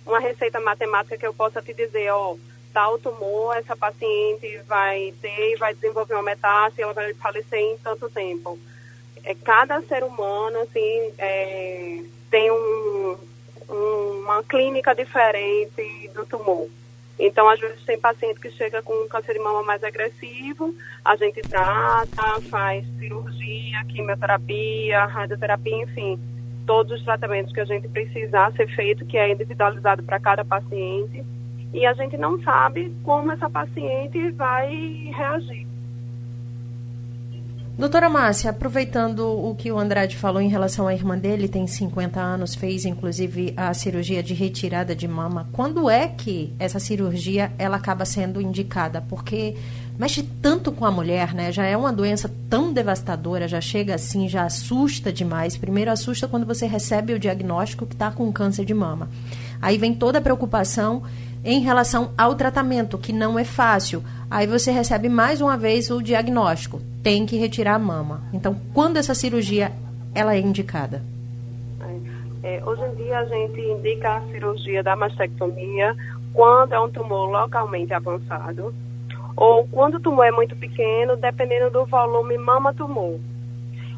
uma 0.07 0.21
receita 0.21 0.61
matemática 0.61 1.17
que 1.17 1.27
eu 1.27 1.35
possa 1.35 1.63
te 1.63 1.73
dizer, 1.73 2.11
ó, 2.11 2.37
tal 2.73 2.99
tumor, 2.99 3.57
essa 3.57 3.77
paciente 3.77 4.59
vai 4.67 5.15
ter 5.23 5.53
e 5.53 5.57
vai 5.57 5.73
desenvolver 5.75 6.15
uma 6.15 6.23
metástase, 6.23 6.83
ela 6.83 6.93
vai 6.93 7.15
falecer 7.15 7.61
em 7.61 7.79
tanto 7.79 8.11
tempo. 8.11 8.59
É, 9.23 9.35
cada 9.35 9.81
ser 9.83 10.03
humano, 10.03 10.61
assim, 10.61 11.13
é, 11.17 12.03
tem 12.31 12.51
um, 12.51 13.17
um, 13.71 14.21
uma 14.25 14.43
clínica 14.43 14.95
diferente 14.95 16.11
do 16.13 16.27
tumor. 16.27 16.69
Então, 17.19 17.49
às 17.49 17.61
vezes, 17.61 17.85
tem 17.85 17.99
paciente 17.99 18.41
que 18.41 18.51
chega 18.51 18.83
com 18.83 18.93
um 18.93 19.09
câncer 19.09 19.35
de 19.35 19.39
mama 19.39 19.63
mais 19.63 19.85
agressivo, 19.85 20.75
a 21.05 21.15
gente 21.15 21.41
trata, 21.43 22.41
faz 22.51 22.85
cirurgia, 22.99 23.85
quimioterapia, 23.89 25.05
radioterapia, 25.05 25.77
enfim, 25.85 26.19
todos 26.67 26.99
os 26.99 27.05
tratamentos 27.05 27.53
que 27.53 27.61
a 27.61 27.65
gente 27.65 27.89
precisar 27.89 28.53
ser 28.53 28.69
feito, 28.75 29.05
que 29.07 29.17
é 29.17 29.33
individualizado 29.33 30.03
para 30.03 30.19
cada 30.19 30.45
paciente 30.45 31.25
e 31.73 31.85
a 31.85 31.93
gente 31.93 32.17
não 32.17 32.41
sabe 32.43 32.95
como 33.03 33.33
essa 33.33 33.51
paciente 33.51 34.31
vai 34.31 34.71
reagir. 35.13 35.67
Doutora 37.77 38.09
Márcia, 38.09 38.51
aproveitando 38.51 39.27
o 39.27 39.53
que 39.57 39.73
o 39.73 39.77
Andrade 39.77 40.17
falou 40.17 40.41
em 40.41 40.49
relação 40.49 40.87
à 40.87 40.95
irmã 40.95 41.19
dele, 41.19 41.49
tem 41.49 41.67
50 41.67 42.21
anos, 42.21 42.55
fez 42.55 42.85
inclusive 42.85 43.53
a 43.57 43.75
cirurgia 43.75 44.23
de 44.23 44.33
retirada 44.33 44.95
de 44.95 45.09
mama. 45.09 45.49
Quando 45.51 45.91
é 45.91 46.07
que 46.07 46.55
essa 46.57 46.79
cirurgia 46.79 47.51
ela 47.59 47.77
acaba 47.77 48.05
sendo 48.05 48.41
indicada? 48.41 49.01
Porque 49.01 49.57
mexe 49.99 50.23
tanto 50.23 50.73
com 50.73 50.85
a 50.85 50.91
mulher, 50.91 51.35
né? 51.35 51.53
Já 51.53 51.65
é 51.65 51.77
uma 51.77 51.93
doença 51.93 52.31
tão 52.51 52.73
devastadora, 52.73 53.47
já 53.47 53.61
chega 53.61 53.95
assim, 53.95 54.29
já 54.29 54.45
assusta 54.45 55.13
demais. 55.13 55.57
Primeiro 55.57 55.91
assusta 55.91 56.27
quando 56.27 56.47
você 56.47 56.67
recebe 56.67 57.13
o 57.13 57.19
diagnóstico 57.19 57.87
que 57.87 57.95
está 57.95 58.11
com 58.11 58.33
câncer 58.33 58.65
de 58.65 58.75
mama. 58.75 59.09
Aí 59.63 59.79
vem 59.79 59.95
toda 59.95 60.19
a 60.19 60.23
preocupação 60.23 61.03
em 61.45 61.61
relação 61.61 62.13
ao 62.17 62.35
tratamento, 62.35 62.99
que 62.99 63.13
não 63.13 63.39
é 63.39 63.45
fácil. 63.45 64.03
Aí 64.31 64.47
você 64.47 64.71
recebe 64.73 65.09
mais 65.09 65.41
uma 65.41 65.57
vez 65.57 65.91
o 65.91 66.03
diagnóstico, 66.03 66.81
tem 67.03 67.27
que 67.27 67.37
retirar 67.37 67.75
a 67.75 67.79
mama. 67.79 68.23
Então, 68.33 68.59
quando 68.73 68.97
essa 68.97 69.15
cirurgia 69.15 69.73
ela 70.15 70.35
é 70.35 70.41
indicada? 70.41 71.03
É, 72.43 72.63
hoje 72.65 72.83
em 72.83 72.95
dia 72.97 73.19
a 73.19 73.25
gente 73.25 73.59
indica 73.59 74.17
a 74.17 74.21
cirurgia 74.31 74.83
da 74.83 74.95
mastectomia 74.95 75.97
quando 76.35 76.75
é 76.75 76.81
um 76.81 76.91
tumor 76.91 77.31
localmente 77.31 77.95
avançado 77.95 78.75
ou 79.37 79.67
quando 79.69 79.97
o 79.97 80.01
tumor 80.01 80.27
é 80.27 80.31
muito 80.31 80.55
pequeno, 80.57 81.17
dependendo 81.17 81.71
do 81.71 81.85
volume 81.85 82.39
mama-tumor. 82.39 83.19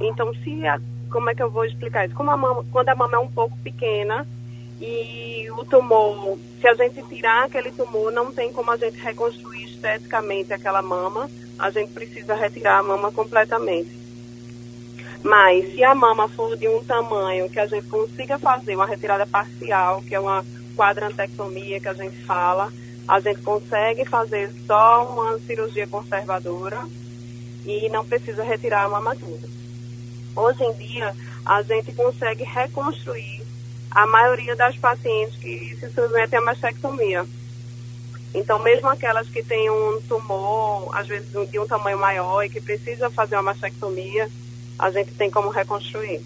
Então, 0.01 0.35
se 0.35 0.67
a, 0.67 0.81
como 1.11 1.31
é 1.31 1.35
que 1.35 1.43
eu 1.43 1.51
vou 1.51 1.65
explicar 1.65 2.07
isso? 2.07 2.15
Como 2.15 2.31
a 2.31 2.37
mama, 2.37 2.65
quando 2.71 2.89
a 2.89 2.95
mama 2.95 3.17
é 3.17 3.21
um 3.21 3.29
pouco 3.29 3.57
pequena, 3.59 4.27
e 4.81 5.47
o 5.59 5.65
tumor, 5.65 6.39
se 6.61 6.69
a 6.69 6.75
gente 6.75 7.03
tirar 7.03 7.45
aquele 7.45 7.71
tumor, 7.71 8.13
não 8.13 8.31
tem 8.31 8.53
como 8.53 8.71
a 8.71 8.77
gente 8.77 8.99
reconstruir 8.99 9.65
esteticamente 9.65 10.53
aquela 10.53 10.83
mama, 10.83 11.31
a 11.59 11.71
gente 11.71 11.93
precisa 11.93 12.35
retirar 12.35 12.79
a 12.79 12.83
mama 12.83 13.11
completamente. 13.11 13.91
Mas 15.23 15.75
se 15.75 15.83
a 15.83 15.95
mama 15.95 16.29
for 16.29 16.57
de 16.57 16.69
um 16.69 16.85
tamanho 16.85 17.49
que 17.49 17.59
a 17.59 17.67
gente 17.67 17.89
consiga 17.89 18.39
fazer 18.39 18.77
uma 18.77 18.87
retirada 18.87 19.27
parcial, 19.27 20.03
que 20.03 20.15
é 20.15 20.21
uma 20.21 20.45
quadrantectomia 20.77 21.81
que 21.81 21.89
a 21.89 21.95
gente 21.95 22.17
fala, 22.25 22.71
a 23.09 23.21
gente 23.21 23.41
consegue 23.43 24.05
fazer 24.05 24.53
só 24.67 25.07
uma 25.09 25.39
cirurgia 25.41 25.87
conservadora 25.87 26.85
e 27.65 27.89
não 27.89 28.05
precisa 28.05 28.43
retirar 28.43 28.85
a 28.85 28.89
mama 28.89 29.15
toda. 29.15 29.49
Hoje 30.35 30.65
em 30.65 30.73
dia, 30.75 31.15
a 31.45 31.63
gente 31.63 31.93
consegue 31.93 32.45
reconstruir 32.45 33.43
a 33.91 34.07
maioria 34.07 34.55
das 34.57 34.77
pacientes 34.77 35.37
que 35.37 35.77
se 35.77 35.91
submetem 35.91 36.39
à 36.39 36.43
mastectomia. 36.43 37.25
Então, 38.35 38.59
mesmo 38.59 38.89
aquelas 38.89 39.29
que 39.29 39.43
têm 39.43 39.71
um 39.71 40.01
tumor, 40.03 40.91
às 40.93 41.07
vezes 41.07 41.31
de 41.51 41.59
um 41.59 41.67
tamanho 41.67 41.99
maior 41.99 42.43
e 42.43 42.51
que 42.51 42.61
precisam 42.61 43.11
fazer 43.11 43.37
uma 43.37 43.43
mastectomia, 43.43 44.29
a 44.79 44.91
gente 44.91 45.13
tem 45.13 45.31
como 45.31 45.49
reconstruir. 45.49 46.21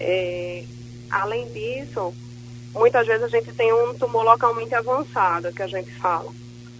É, 0.00 0.64
além 1.10 1.46
disso, 1.52 2.12
muitas 2.76 3.06
vezes 3.06 3.24
a 3.24 3.28
gente 3.28 3.52
tem 3.52 3.72
um 3.72 3.94
tumor 3.94 4.22
localmente 4.22 4.74
avançado, 4.74 5.52
que 5.52 5.62
a 5.62 5.66
gente 5.66 5.90
fala. 5.94 6.30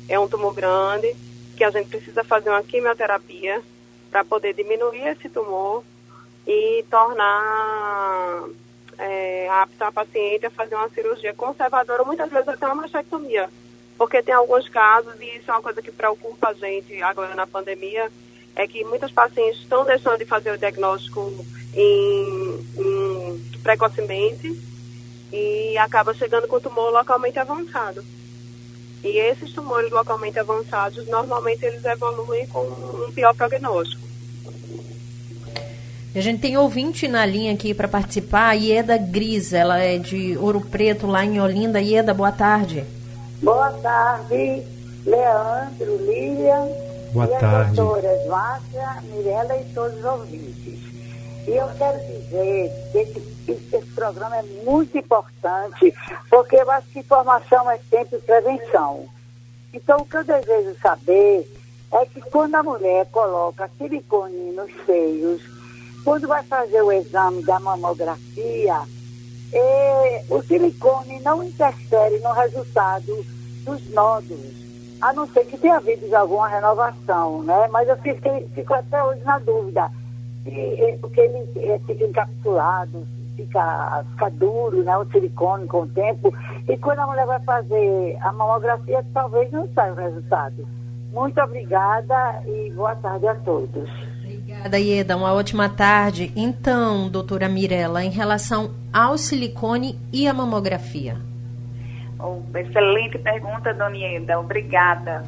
É 0.09 0.19
um 0.19 0.29
tumor 0.29 0.55
grande, 0.55 1.17
que 1.57 1.65
a 1.65 1.71
gente 1.71 1.88
precisa 1.88 2.23
fazer 2.23 2.50
uma 2.50 2.62
quimioterapia 2.62 3.62
para 4.11 4.25
poder 4.25 4.55
diminuir 4.55 5.09
esse 5.09 5.29
tumor 5.29 5.83
e 6.47 6.85
tornar 6.91 8.45
é, 8.99 9.49
apta 9.50 9.88
a 9.88 9.93
paciente 9.93 10.47
a 10.47 10.50
fazer 10.50 10.75
uma 10.75 10.88
cirurgia 10.91 11.35
conservadora, 11.35 12.05
muitas 12.05 12.31
vezes 12.31 12.49
até 12.49 12.67
uma 12.67 12.83
mastectomia. 12.83 13.49
Porque 13.99 14.23
tem 14.23 14.35
alguns 14.35 14.69
casos, 14.69 15.15
e 15.19 15.38
isso 15.38 15.50
é 15.50 15.55
uma 15.55 15.62
coisa 15.62 15.81
que 15.81 15.91
preocupa 15.91 16.49
a 16.49 16.53
gente 16.53 17.03
agora 17.03 17.35
na 17.35 17.47
pandemia, 17.47 18.12
é 18.55 18.67
que 18.67 18.85
muitas 18.85 19.11
pacientes 19.11 19.61
estão 19.61 19.85
deixando 19.85 20.19
de 20.19 20.26
fazer 20.26 20.50
o 20.50 20.59
diagnóstico 20.59 21.33
em, 21.75 22.67
em, 22.76 23.61
precocemente 23.62 24.75
e 25.37 25.78
acaba 25.78 26.14
chegando 26.14 26.49
com 26.49 26.59
tumor 26.61 26.90
localmente 26.90 27.38
avançado. 27.38 28.02
E 29.05 29.19
esses 29.19 29.52
tumores 29.52 29.90
localmente 29.90 30.38
avançados, 30.38 31.07
normalmente 31.07 31.64
eles 31.64 31.85
evoluem 31.85 32.47
com 32.47 32.61
um 32.61 33.12
pior 33.12 33.35
prognóstico. 33.35 34.07
A 36.14 36.21
gente 36.21 36.40
tem 36.40 36.57
ouvinte 36.57 37.07
na 37.07 37.26
linha 37.26 37.52
aqui 37.52 37.75
para 37.75 37.87
participar, 37.87 38.49
a 38.49 38.52
Ieda 38.55 38.97
Gris, 38.97 39.52
ela 39.52 39.78
é 39.78 39.99
de 39.99 40.37
Ouro 40.38 40.62
Preto, 40.62 41.07
lá 41.07 41.23
em 41.23 41.38
Olinda. 41.38 41.78
Ieda, 41.78 42.14
boa 42.14 42.33
tarde. 42.33 42.85
Boa 43.43 43.71
tarde, 43.83 44.62
Leandro, 45.05 45.97
Lilian. 46.07 46.69
Boa 47.12 47.26
e 47.26 47.38
tarde. 47.38 47.71
as 47.71 47.76
doutoras 47.76 48.26
Márcia, 48.28 49.02
Mirella 49.12 49.57
e 49.59 49.64
todos 49.75 49.99
os 49.99 50.05
ouvintes. 50.05 50.81
E 51.47 51.50
eu 51.50 51.69
quero 51.76 51.99
dizer 51.99 52.73
que 52.93 52.99
esse, 52.99 53.36
esse 53.53 53.87
programa 53.95 54.37
é 54.37 54.43
muito 54.65 54.97
importante, 54.97 55.95
porque 56.29 56.57
eu 56.57 56.71
acho 56.71 56.88
que 56.88 57.00
informação 57.00 57.71
é 57.71 57.79
sempre 57.91 58.19
prevenção. 58.19 59.07
Então, 59.73 59.99
o 59.99 60.05
que 60.07 60.17
eu 60.17 60.25
desejo 60.25 60.76
saber 60.81 61.47
é 61.93 62.07
que 62.07 62.21
quando 62.21 62.55
a 62.55 62.62
mulher 62.62 63.07
coloca 63.07 63.71
silicone 63.79 64.53
nos 64.53 64.71
seios, 64.85 65.43
quando 66.05 66.29
vai 66.29 66.43
fazer 66.45 66.83
o 66.83 66.93
exame 66.93 67.43
da 67.43 67.59
mamografia, 67.59 68.81
eh, 69.53 70.25
o 70.31 70.43
silicone 70.43 71.21
não 71.21 71.43
interfere 71.43 72.19
no 72.21 72.33
resultado 72.33 73.25
dos 73.65 73.91
nódulos, 73.91 74.55
a 75.00 75.12
não 75.12 75.29
ser 75.29 75.45
que 75.47 75.59
tenha 75.59 75.76
havido 75.76 76.15
alguma 76.17 76.49
renovação, 76.49 77.43
né? 77.43 77.69
Mas 77.71 77.88
eu 77.88 77.97
fiquei, 77.99 78.49
fico 78.55 78.75
até 78.75 79.03
hoje 79.03 79.23
na 79.25 79.38
dúvida, 79.38 79.91
porque 81.00 81.21
ele 81.21 81.49
eh, 81.57 81.81
fica 81.87 82.05
encapsulado, 82.05 83.07
fica, 83.37 84.05
fica 84.12 84.31
duro, 84.31 84.83
né? 84.83 84.97
O 84.97 85.05
silicone 85.11 85.66
com 85.66 85.83
o 85.83 85.87
tempo, 85.88 86.33
e 86.69 86.76
quando 86.78 87.00
a 87.00 87.07
mulher 87.07 87.26
vai 87.26 87.40
fazer 87.40 88.16
a 88.23 88.33
mamografia, 88.33 89.05
talvez 89.12 89.50
não 89.52 89.69
saia 89.75 89.93
o 89.93 89.97
resultado. 89.97 90.66
Muito 91.12 91.40
obrigada 91.40 92.43
e 92.47 92.71
boa 92.73 92.95
tarde 92.97 93.28
a 93.28 93.35
todos. 93.37 93.88
Obrigada, 94.23 94.78
Ieda. 94.78 95.16
Uma 95.16 95.33
ótima 95.33 95.69
tarde. 95.69 96.33
Então, 96.37 97.09
doutora 97.09 97.49
Mirella, 97.49 98.05
em 98.05 98.11
relação 98.11 98.75
ao 98.93 99.16
silicone 99.16 99.99
e 100.12 100.26
a 100.26 100.35
mamografia. 100.35 101.16
Oh, 102.19 102.40
excelente 102.57 103.19
pergunta, 103.19 103.73
Dona 103.75 103.97
Ieda. 103.97 104.38
Obrigada. 104.38 105.23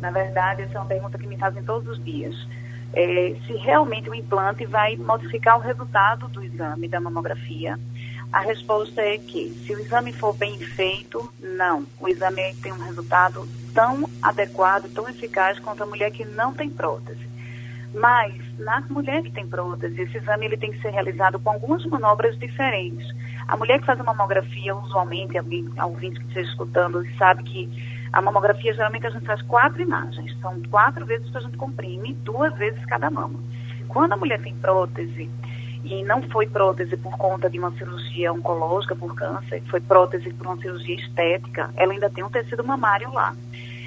Na 0.00 0.10
verdade, 0.10 0.62
essa 0.62 0.74
é 0.74 0.80
uma 0.80 0.86
pergunta 0.86 1.18
que 1.18 1.26
me 1.26 1.36
fazem 1.36 1.62
todos 1.62 1.88
os 1.88 2.04
dias. 2.04 2.34
É, 2.94 3.34
se 3.46 3.54
realmente 3.54 4.10
o 4.10 4.14
implante 4.14 4.66
vai 4.66 4.96
modificar 4.96 5.56
o 5.56 5.60
resultado 5.60 6.28
do 6.28 6.42
exame 6.42 6.88
da 6.88 7.00
mamografia. 7.00 7.78
A 8.32 8.40
resposta 8.40 9.02
é 9.02 9.18
que, 9.18 9.50
se 9.50 9.74
o 9.74 9.78
exame 9.78 10.12
for 10.12 10.34
bem 10.34 10.58
feito, 10.58 11.32
não. 11.38 11.84
O 12.00 12.08
exame 12.08 12.54
tem 12.62 12.72
um 12.72 12.78
resultado 12.78 13.46
tão 13.74 14.08
adequado, 14.22 14.92
tão 14.92 15.08
eficaz 15.08 15.58
quanto 15.58 15.82
a 15.82 15.86
mulher 15.86 16.10
que 16.10 16.24
não 16.24 16.54
tem 16.54 16.70
prótese. 16.70 17.30
Mas, 17.94 18.34
na 18.58 18.80
mulher 18.88 19.22
que 19.22 19.30
tem 19.30 19.46
prótese, 19.46 20.00
esse 20.00 20.16
exame 20.16 20.46
ele 20.46 20.56
tem 20.56 20.72
que 20.72 20.80
ser 20.80 20.90
realizado 20.90 21.38
com 21.38 21.50
algumas 21.50 21.84
manobras 21.84 22.38
diferentes. 22.38 23.06
A 23.46 23.56
mulher 23.56 23.80
que 23.80 23.86
faz 23.86 24.00
a 24.00 24.04
mamografia, 24.04 24.74
usualmente, 24.74 25.36
alguém, 25.36 25.68
ouvinte 25.82 26.18
que 26.20 26.26
esteja 26.28 26.50
escutando, 26.50 27.06
sabe 27.18 27.42
que 27.42 28.01
a 28.12 28.20
mamografia, 28.20 28.74
geralmente, 28.74 29.06
a 29.06 29.10
gente 29.10 29.24
faz 29.24 29.40
quatro 29.42 29.80
imagens. 29.80 30.36
São 30.40 30.60
quatro 30.70 31.06
vezes 31.06 31.30
que 31.30 31.38
a 31.38 31.40
gente 31.40 31.56
comprime, 31.56 32.12
duas 32.22 32.54
vezes 32.58 32.84
cada 32.84 33.10
mama. 33.10 33.40
Quando 33.88 34.12
a 34.12 34.16
mulher 34.16 34.40
tem 34.40 34.54
prótese, 34.54 35.30
e 35.84 36.04
não 36.04 36.22
foi 36.22 36.46
prótese 36.46 36.96
por 36.96 37.16
conta 37.16 37.50
de 37.50 37.58
uma 37.58 37.72
cirurgia 37.72 38.32
oncológica 38.32 38.94
por 38.94 39.14
câncer, 39.14 39.62
foi 39.68 39.80
prótese 39.80 40.32
por 40.32 40.46
uma 40.46 40.56
cirurgia 40.56 40.94
estética, 40.94 41.70
ela 41.76 41.92
ainda 41.92 42.08
tem 42.08 42.22
um 42.22 42.30
tecido 42.30 42.62
mamário 42.62 43.12
lá. 43.12 43.34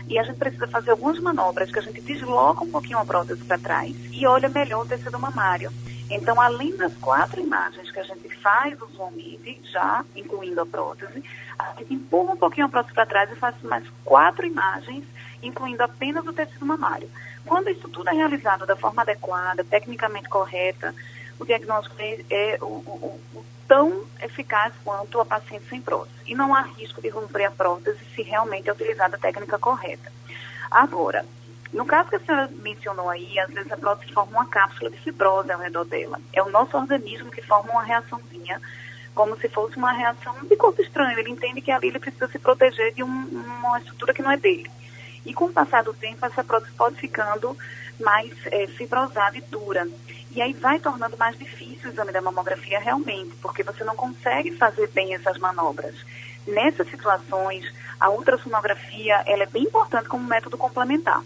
E 0.08 0.20
a 0.20 0.24
gente 0.24 0.38
precisa 0.38 0.67
fazer 0.67 0.91
algumas 0.91 1.20
manobras 1.20 1.72
que 1.72 1.79
a 1.79 1.82
gente 1.82 2.01
desloca 2.01 2.63
um 2.63 2.70
pouquinho 2.70 3.00
a 3.00 3.05
prótese 3.05 3.44
para 3.44 3.58
trás 3.58 3.96
e 4.12 4.25
olha 4.27 4.50
melhor 4.50 4.84
o 4.84 4.88
tecido 4.88 5.17
mamário. 5.17 5.72
Então, 6.10 6.39
além 6.39 6.75
das 6.77 6.94
quatro 6.98 7.41
imagens 7.41 7.89
que 7.91 8.00
a 8.00 8.03
gente 8.03 8.29
faz 8.38 8.79
usualmente, 8.79 9.60
já 9.72 10.05
incluindo 10.15 10.62
a 10.62 10.65
prótese, 10.65 11.24
a 11.57 11.74
gente 11.77 11.93
empurra 11.93 12.33
um 12.33 12.38
pouquinho 12.38 12.65
a 12.65 12.69
prótese 12.69 12.93
para 12.93 13.05
trás 13.05 13.31
e 13.31 13.35
faz 13.35 13.55
mais 13.63 13.83
quatro 14.03 14.45
imagens, 14.45 15.03
incluindo 15.41 15.83
apenas 15.83 16.25
o 16.25 16.33
tecido 16.33 16.65
mamário. 16.65 17.09
Quando 17.45 17.69
isso 17.69 17.88
tudo 17.89 18.09
é 18.09 18.13
realizado 18.13 18.65
da 18.65 18.75
forma 18.75 19.01
adequada, 19.01 19.63
tecnicamente 19.63 20.27
correta, 20.29 20.93
o 21.39 21.45
diagnóstico 21.45 21.95
é, 22.00 22.25
é 22.29 22.57
o, 22.62 22.65
o, 22.65 23.19
o, 23.35 23.45
tão 23.67 24.05
eficaz 24.22 24.74
quanto 24.83 25.20
a 25.20 25.25
paciente 25.25 25.68
sem 25.70 25.81
prótese. 25.81 26.15
E 26.25 26.35
não 26.35 26.55
há 26.55 26.61
risco 26.61 27.01
de 27.01 27.09
romper 27.09 27.46
a 27.46 27.51
prótese 27.51 28.00
se 28.15 28.22
realmente 28.22 28.70
é 28.70 28.74
utilizada 28.74 29.15
a 29.15 29.20
técnica 29.20 29.59
correta. 29.59 30.11
Agora, 30.72 31.25
no 31.74 31.85
caso 31.85 32.09
que 32.09 32.15
a 32.15 32.20
senhora 32.20 32.50
mencionou 32.61 33.09
aí, 33.09 33.37
às 33.39 33.51
vezes 33.51 33.72
a 33.72 33.77
prótese 33.77 34.13
forma 34.13 34.39
uma 34.39 34.48
cápsula 34.48 34.89
de 34.89 34.98
fibrose 34.98 35.51
ao 35.51 35.59
redor 35.59 35.83
dela. 35.85 36.20
É 36.33 36.41
o 36.41 36.50
nosso 36.50 36.77
organismo 36.77 37.31
que 37.31 37.41
forma 37.41 37.72
uma 37.72 37.83
reaçãozinha, 37.83 38.61
como 39.15 39.35
se 39.39 39.49
fosse 39.49 39.77
uma 39.77 39.93
reação 39.93 40.35
de 40.43 40.55
corpo 40.55 40.81
estranho. 40.81 41.17
Ele 41.17 41.31
entende 41.31 41.61
que 41.61 41.71
ali 41.71 41.87
ele 41.87 41.99
precisa 41.99 42.27
se 42.27 42.37
proteger 42.37 42.93
de 42.93 43.01
um, 43.01 43.07
uma 43.07 43.79
estrutura 43.79 44.13
que 44.13 44.21
não 44.21 44.29
é 44.29 44.37
dele. 44.37 44.69
E 45.25 45.33
com 45.33 45.45
o 45.45 45.53
passar 45.53 45.83
do 45.83 45.93
tempo, 45.93 46.23
essa 46.23 46.43
prótese 46.43 46.73
pode 46.73 46.97
ficando 46.97 47.57
mais 47.99 48.31
é, 48.47 48.67
fibrosada 48.67 49.37
e 49.37 49.41
dura. 49.41 49.87
E 50.31 50.41
aí 50.41 50.53
vai 50.53 50.79
tornando 50.79 51.17
mais 51.17 51.37
difícil 51.39 51.89
o 51.89 51.93
exame 51.93 52.11
da 52.11 52.21
mamografia 52.21 52.79
realmente, 52.79 53.35
porque 53.41 53.63
você 53.63 53.83
não 53.83 53.95
consegue 53.95 54.51
fazer 54.51 54.87
bem 54.89 55.15
essas 55.15 55.37
manobras. 55.37 55.95
Nessas 56.45 56.87
situações, 56.89 57.65
a 57.99 58.09
ultrassonografia 58.09 59.23
ela 59.25 59.43
é 59.43 59.47
bem 59.47 59.63
importante 59.63 60.09
como 60.09 60.27
método 60.27 60.57
complementar, 60.57 61.23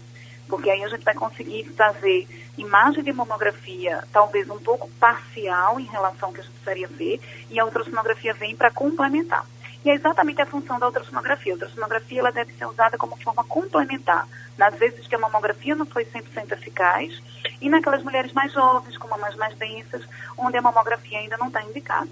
porque 0.50 0.68
aí 0.68 0.82
a 0.84 0.88
gente 0.88 1.04
vai 1.04 1.14
conseguir 1.14 1.64
fazer 1.76 2.28
imagem 2.58 3.02
de 3.02 3.12
mamografia 3.12 4.04
talvez 4.12 4.50
um 4.50 4.58
pouco 4.58 4.90
parcial 4.98 5.78
em 5.78 5.84
relação 5.84 6.28
ao 6.28 6.34
que 6.34 6.40
a 6.40 6.42
gente 6.42 6.52
precisaria 6.52 6.88
ver, 6.88 7.20
e 7.48 7.58
a 7.58 7.64
ultrassonografia 7.64 8.34
vem 8.34 8.56
para 8.56 8.70
complementar. 8.70 9.46
E 9.82 9.88
é 9.88 9.94
exatamente 9.94 10.42
a 10.42 10.46
função 10.46 10.78
da 10.78 10.86
ultrassonografia. 10.86 11.52
A 11.52 11.54
ultrassonografia 11.54 12.20
ela 12.20 12.30
deve 12.30 12.52
ser 12.52 12.66
usada 12.66 12.98
como 12.98 13.16
forma 13.16 13.42
complementar. 13.44 14.28
Nas 14.58 14.74
vezes 14.74 15.06
que 15.06 15.14
a 15.14 15.18
mamografia 15.18 15.74
não 15.74 15.86
foi 15.86 16.04
100% 16.04 16.52
eficaz 16.52 17.22
e 17.62 17.68
naquelas 17.70 18.02
mulheres 18.02 18.32
mais 18.32 18.52
jovens, 18.52 18.98
com 18.98 19.08
mamas 19.08 19.34
mais 19.36 19.56
densas, 19.56 20.06
onde 20.36 20.58
a 20.58 20.62
mamografia 20.62 21.18
ainda 21.18 21.38
não 21.38 21.46
está 21.46 21.62
indicada. 21.62 22.10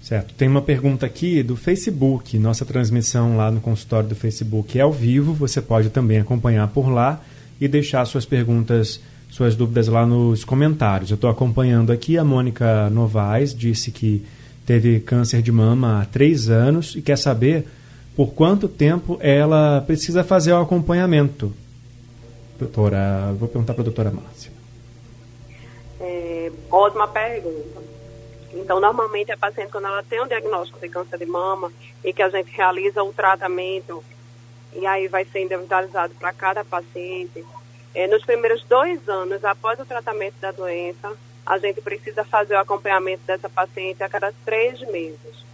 Certo. 0.00 0.34
Tem 0.34 0.48
uma 0.48 0.62
pergunta 0.62 1.04
aqui 1.04 1.42
do 1.42 1.56
Facebook. 1.56 2.38
Nossa 2.38 2.64
transmissão 2.64 3.36
lá 3.36 3.50
no 3.50 3.60
consultório 3.60 4.08
do 4.08 4.14
Facebook 4.14 4.78
é 4.78 4.82
ao 4.82 4.92
vivo. 4.92 5.34
Você 5.34 5.60
pode 5.60 5.90
também 5.90 6.18
acompanhar 6.18 6.66
por 6.68 6.88
lá 6.88 7.22
e 7.60 7.68
deixar 7.68 8.04
suas 8.06 8.24
perguntas, 8.24 9.00
suas 9.30 9.54
dúvidas 9.54 9.88
lá 9.88 10.06
nos 10.06 10.42
comentários. 10.42 11.10
Eu 11.10 11.16
estou 11.16 11.28
acompanhando 11.28 11.92
aqui. 11.92 12.16
A 12.16 12.24
Mônica 12.24 12.88
Novaes 12.88 13.54
disse 13.54 13.90
que 13.90 14.24
teve 14.64 15.00
câncer 15.00 15.42
de 15.42 15.52
mama 15.52 16.00
há 16.00 16.04
três 16.06 16.48
anos 16.48 16.96
e 16.96 17.02
quer 17.02 17.18
saber 17.18 17.66
por 18.16 18.32
quanto 18.32 18.68
tempo 18.68 19.18
ela 19.20 19.82
precisa 19.86 20.24
fazer 20.24 20.52
o 20.52 20.60
acompanhamento. 20.60 21.52
Doutora, 22.58 23.34
vou 23.38 23.48
perguntar 23.48 23.74
para 23.74 23.82
a 23.82 23.84
doutora 23.84 24.10
Márcia. 24.10 24.50
É, 26.00 26.50
ótima 26.70 27.06
pergunta. 27.08 27.89
Então, 28.52 28.80
normalmente 28.80 29.30
a 29.30 29.36
paciente, 29.36 29.70
quando 29.70 29.86
ela 29.86 30.02
tem 30.02 30.20
um 30.20 30.26
diagnóstico 30.26 30.80
de 30.80 30.88
câncer 30.88 31.18
de 31.18 31.26
mama 31.26 31.72
e 32.04 32.12
que 32.12 32.22
a 32.22 32.28
gente 32.28 32.50
realiza 32.50 33.02
o 33.02 33.12
tratamento, 33.12 34.02
e 34.72 34.86
aí 34.86 35.08
vai 35.08 35.24
ser 35.24 35.40
individualizado 35.40 36.14
para 36.14 36.32
cada 36.32 36.64
paciente, 36.64 37.44
é, 37.94 38.06
nos 38.06 38.24
primeiros 38.24 38.64
dois 38.64 39.08
anos 39.08 39.44
após 39.44 39.78
o 39.78 39.84
tratamento 39.84 40.34
da 40.40 40.50
doença, 40.52 41.16
a 41.44 41.58
gente 41.58 41.80
precisa 41.80 42.24
fazer 42.24 42.54
o 42.54 42.58
acompanhamento 42.58 43.22
dessa 43.26 43.48
paciente 43.48 44.02
a 44.02 44.08
cada 44.08 44.32
três 44.44 44.80
meses. 44.80 45.44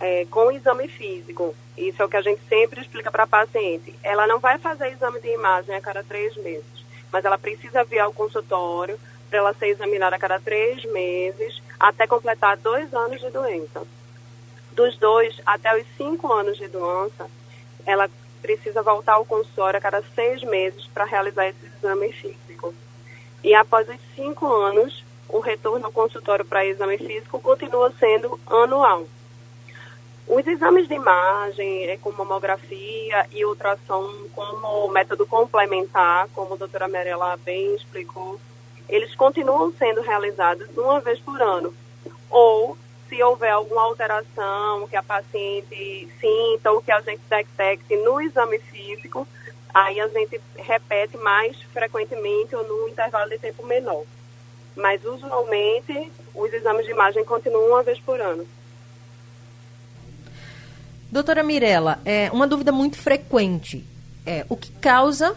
É, 0.00 0.24
com 0.30 0.50
exame 0.50 0.88
físico. 0.88 1.54
Isso 1.76 2.00
é 2.00 2.04
o 2.04 2.08
que 2.08 2.16
a 2.16 2.22
gente 2.22 2.40
sempre 2.48 2.80
explica 2.80 3.10
para 3.10 3.24
a 3.24 3.26
paciente. 3.26 3.94
Ela 4.02 4.26
não 4.26 4.38
vai 4.38 4.58
fazer 4.58 4.88
exame 4.88 5.20
de 5.20 5.28
imagem 5.28 5.74
a 5.74 5.80
cada 5.80 6.02
três 6.02 6.34
meses, 6.38 6.86
mas 7.12 7.22
ela 7.22 7.36
precisa 7.36 7.84
vir 7.84 7.98
ao 7.98 8.12
consultório 8.12 8.98
para 9.30 9.38
ela 9.38 9.54
ser 9.54 9.68
examinada 9.68 10.16
a 10.16 10.18
cada 10.18 10.40
três 10.40 10.84
meses 10.86 11.62
até 11.78 12.06
completar 12.06 12.56
dois 12.56 12.92
anos 12.92 13.20
de 13.20 13.30
doença. 13.30 13.82
Dos 14.72 14.98
dois 14.98 15.40
até 15.46 15.80
os 15.80 15.86
cinco 15.96 16.32
anos 16.32 16.58
de 16.58 16.68
doença, 16.68 17.30
ela 17.86 18.10
precisa 18.42 18.82
voltar 18.82 19.14
ao 19.14 19.24
consultório 19.24 19.78
a 19.78 19.80
cada 19.80 20.02
seis 20.14 20.42
meses 20.42 20.86
para 20.88 21.04
realizar 21.04 21.46
esse 21.46 21.66
exame 21.66 22.12
físico. 22.12 22.74
E 23.42 23.54
após 23.54 23.88
os 23.88 23.98
cinco 24.14 24.46
anos, 24.46 25.04
o 25.28 25.40
retorno 25.40 25.86
ao 25.86 25.92
consultório 25.92 26.44
para 26.44 26.66
exame 26.66 26.98
físico 26.98 27.40
continua 27.40 27.92
sendo 27.98 28.38
anual. 28.46 29.06
Os 30.26 30.46
exames 30.46 30.86
de 30.86 30.94
imagem, 30.94 31.86
é, 31.86 31.96
como 31.96 32.18
mamografia 32.18 33.26
e 33.32 33.44
ultrassom 33.44 34.28
como 34.32 34.88
método 34.88 35.26
complementar, 35.26 36.28
como 36.34 36.54
a 36.54 36.56
doutora 36.56 36.86
Mirella 36.86 37.36
bem 37.38 37.74
explicou, 37.74 38.40
eles 38.90 39.14
continuam 39.14 39.72
sendo 39.78 40.02
realizados 40.02 40.68
uma 40.76 41.00
vez 41.00 41.18
por 41.20 41.40
ano. 41.40 41.72
Ou, 42.28 42.76
se 43.08 43.22
houver 43.22 43.50
alguma 43.50 43.82
alteração 43.82 44.86
que 44.88 44.96
a 44.96 45.02
paciente 45.02 46.08
sinta 46.20 46.72
ou 46.72 46.82
que 46.82 46.90
a 46.90 47.00
gente 47.00 47.20
detecte 47.28 47.96
no 47.96 48.20
exame 48.20 48.58
físico, 48.58 49.26
aí 49.72 50.00
a 50.00 50.08
gente 50.08 50.40
repete 50.56 51.16
mais 51.16 51.56
frequentemente 51.72 52.54
ou 52.54 52.66
num 52.66 52.88
intervalo 52.88 53.30
de 53.30 53.38
tempo 53.38 53.64
menor. 53.64 54.04
Mas, 54.76 55.04
usualmente, 55.04 56.10
os 56.34 56.52
exames 56.52 56.84
de 56.84 56.90
imagem 56.90 57.24
continuam 57.24 57.68
uma 57.68 57.82
vez 57.82 57.98
por 58.00 58.20
ano. 58.20 58.46
Doutora 61.10 61.42
Mirella, 61.42 62.00
é 62.04 62.30
uma 62.32 62.46
dúvida 62.46 62.70
muito 62.72 62.96
frequente. 62.96 63.84
É, 64.26 64.44
o 64.48 64.56
que 64.56 64.70
causa 64.72 65.36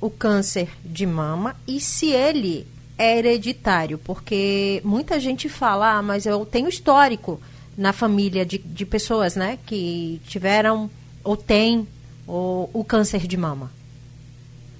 o 0.00 0.10
câncer 0.10 0.68
de 0.84 1.06
mama 1.06 1.56
e 1.66 1.80
se 1.80 2.12
ele 2.12 2.66
é 2.98 3.18
hereditário? 3.18 3.98
Porque 3.98 4.80
muita 4.84 5.20
gente 5.20 5.48
fala, 5.48 5.98
ah, 5.98 6.02
mas 6.02 6.26
eu 6.26 6.44
tenho 6.46 6.68
histórico 6.68 7.40
na 7.76 7.92
família 7.92 8.44
de, 8.44 8.58
de 8.58 8.86
pessoas 8.86 9.36
né, 9.36 9.58
que 9.66 10.20
tiveram 10.26 10.90
ou 11.22 11.36
têm 11.36 11.86
o, 12.26 12.70
o 12.72 12.84
câncer 12.84 13.26
de 13.26 13.36
mama. 13.36 13.70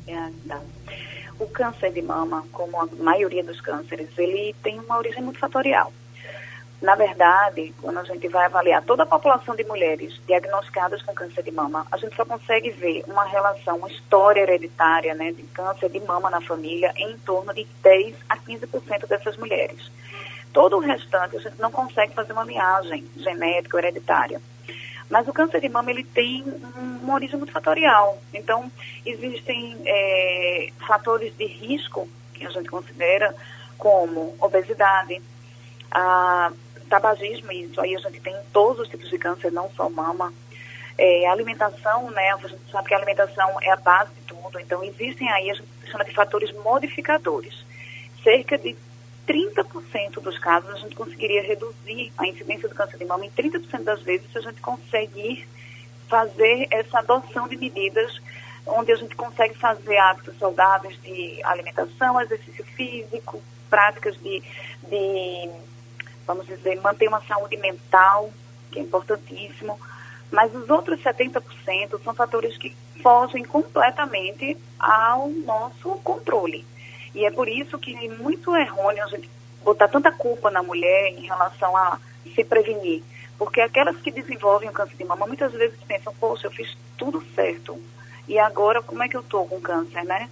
É, 0.06 0.30
não. 0.44 0.62
O 1.38 1.46
câncer 1.48 1.92
de 1.92 2.00
mama, 2.00 2.44
como 2.52 2.80
a 2.80 2.86
maioria 2.86 3.44
dos 3.44 3.60
cânceres, 3.60 4.08
ele 4.16 4.54
tem 4.62 4.80
uma 4.80 4.96
origem 4.96 5.22
multifatorial. 5.22 5.92
Na 6.80 6.94
verdade, 6.94 7.74
quando 7.80 7.98
a 7.98 8.04
gente 8.04 8.28
vai 8.28 8.44
avaliar 8.44 8.82
toda 8.82 9.04
a 9.04 9.06
população 9.06 9.56
de 9.56 9.64
mulheres 9.64 10.20
diagnosticadas 10.26 11.00
com 11.02 11.14
câncer 11.14 11.42
de 11.42 11.50
mama, 11.50 11.86
a 11.90 11.96
gente 11.96 12.14
só 12.14 12.24
consegue 12.24 12.70
ver 12.70 13.02
uma 13.06 13.24
relação, 13.24 13.78
uma 13.78 13.90
história 13.90 14.42
hereditária 14.42 15.14
né, 15.14 15.32
de 15.32 15.42
câncer 15.44 15.88
de 15.88 16.00
mama 16.00 16.28
na 16.28 16.40
família 16.40 16.92
em 16.96 17.16
torno 17.18 17.54
de 17.54 17.66
10 17.82 18.14
a 18.28 18.36
15% 18.36 19.06
dessas 19.06 19.36
mulheres. 19.38 19.90
Todo 20.52 20.76
o 20.76 20.80
restante 20.80 21.36
a 21.36 21.40
gente 21.40 21.58
não 21.58 21.70
consegue 21.70 22.12
fazer 22.14 22.34
uma 22.34 22.44
linhagem 22.44 23.06
genética 23.16 23.76
ou 23.76 23.82
hereditária. 23.82 24.40
Mas 25.08 25.26
o 25.28 25.32
câncer 25.32 25.60
de 25.60 25.68
mama 25.68 25.90
ele 25.90 26.04
tem 26.04 26.44
uma 27.02 27.14
origem 27.14 27.38
multifatorial. 27.38 28.18
Então, 28.34 28.70
existem 29.04 29.80
é, 29.86 30.70
fatores 30.86 31.34
de 31.36 31.46
risco 31.46 32.08
que 32.34 32.44
a 32.44 32.50
gente 32.50 32.68
considera 32.68 33.34
como 33.78 34.34
obesidade, 34.40 35.22
a 35.90 36.50
tabagismo, 36.86 37.52
isso 37.52 37.80
aí 37.80 37.94
a 37.94 37.98
gente 37.98 38.20
tem 38.20 38.34
todos 38.52 38.80
os 38.80 38.88
tipos 38.88 39.08
de 39.08 39.18
câncer, 39.18 39.52
não 39.52 39.70
só 39.70 39.88
mama. 39.88 40.32
É, 40.98 41.26
alimentação, 41.28 42.10
né, 42.10 42.32
a 42.32 42.48
gente 42.48 42.70
sabe 42.70 42.88
que 42.88 42.94
a 42.94 42.96
alimentação 42.96 43.60
é 43.62 43.70
a 43.70 43.76
base 43.76 44.10
de 44.14 44.20
tudo, 44.22 44.58
então 44.58 44.82
existem 44.82 45.30
aí, 45.30 45.50
a 45.50 45.54
gente 45.54 45.68
chama 45.90 46.04
de 46.04 46.14
fatores 46.14 46.50
modificadores. 46.52 47.54
Cerca 48.22 48.56
de 48.56 48.74
30% 49.26 50.20
dos 50.20 50.38
casos 50.38 50.70
a 50.70 50.78
gente 50.78 50.94
conseguiria 50.94 51.42
reduzir 51.42 52.12
a 52.16 52.26
incidência 52.26 52.68
do 52.68 52.74
câncer 52.74 52.96
de 52.96 53.04
mama 53.04 53.26
em 53.26 53.30
30% 53.30 53.82
das 53.82 54.00
vezes 54.02 54.30
se 54.30 54.38
a 54.38 54.40
gente 54.40 54.60
conseguir 54.60 55.46
fazer 56.08 56.68
essa 56.70 57.00
adoção 57.00 57.48
de 57.48 57.56
medidas 57.56 58.20
onde 58.66 58.92
a 58.92 58.96
gente 58.96 59.14
consegue 59.14 59.54
fazer 59.54 59.96
hábitos 59.96 60.38
saudáveis 60.38 61.00
de 61.02 61.40
alimentação, 61.44 62.20
exercício 62.20 62.64
físico, 62.64 63.42
práticas 63.68 64.16
de, 64.20 64.42
de 64.88 65.50
vamos 66.26 66.46
dizer, 66.46 66.80
manter 66.80 67.08
uma 67.08 67.20
saúde 67.22 67.56
mental, 67.56 68.30
que 68.70 68.78
é 68.78 68.82
importantíssimo, 68.82 69.78
mas 70.30 70.54
os 70.54 70.68
outros 70.68 71.00
70% 71.02 72.02
são 72.02 72.14
fatores 72.14 72.58
que 72.58 72.74
fogem 73.02 73.44
completamente 73.44 74.56
ao 74.78 75.28
nosso 75.28 75.90
controle. 76.02 76.66
E 77.14 77.24
é 77.24 77.30
por 77.30 77.48
isso 77.48 77.78
que 77.78 77.94
é 77.94 78.08
muito 78.08 78.54
errôneo 78.56 79.04
a 79.04 79.08
gente 79.08 79.30
botar 79.62 79.88
tanta 79.88 80.12
culpa 80.12 80.50
na 80.50 80.62
mulher 80.62 81.08
em 81.12 81.26
relação 81.26 81.76
a 81.76 81.98
se 82.34 82.44
prevenir. 82.44 83.02
Porque 83.38 83.60
aquelas 83.60 83.96
que 83.98 84.10
desenvolvem 84.10 84.68
o 84.68 84.72
câncer 84.72 84.96
de 84.96 85.04
mama 85.04 85.26
muitas 85.26 85.52
vezes 85.52 85.78
pensam, 85.86 86.14
poxa, 86.18 86.46
eu 86.46 86.50
fiz 86.50 86.76
tudo 86.96 87.24
certo. 87.34 87.80
E 88.28 88.38
agora 88.38 88.82
como 88.82 89.02
é 89.02 89.08
que 89.08 89.16
eu 89.16 89.20
estou 89.20 89.46
com 89.46 89.60
câncer, 89.60 90.04
né? 90.04 90.28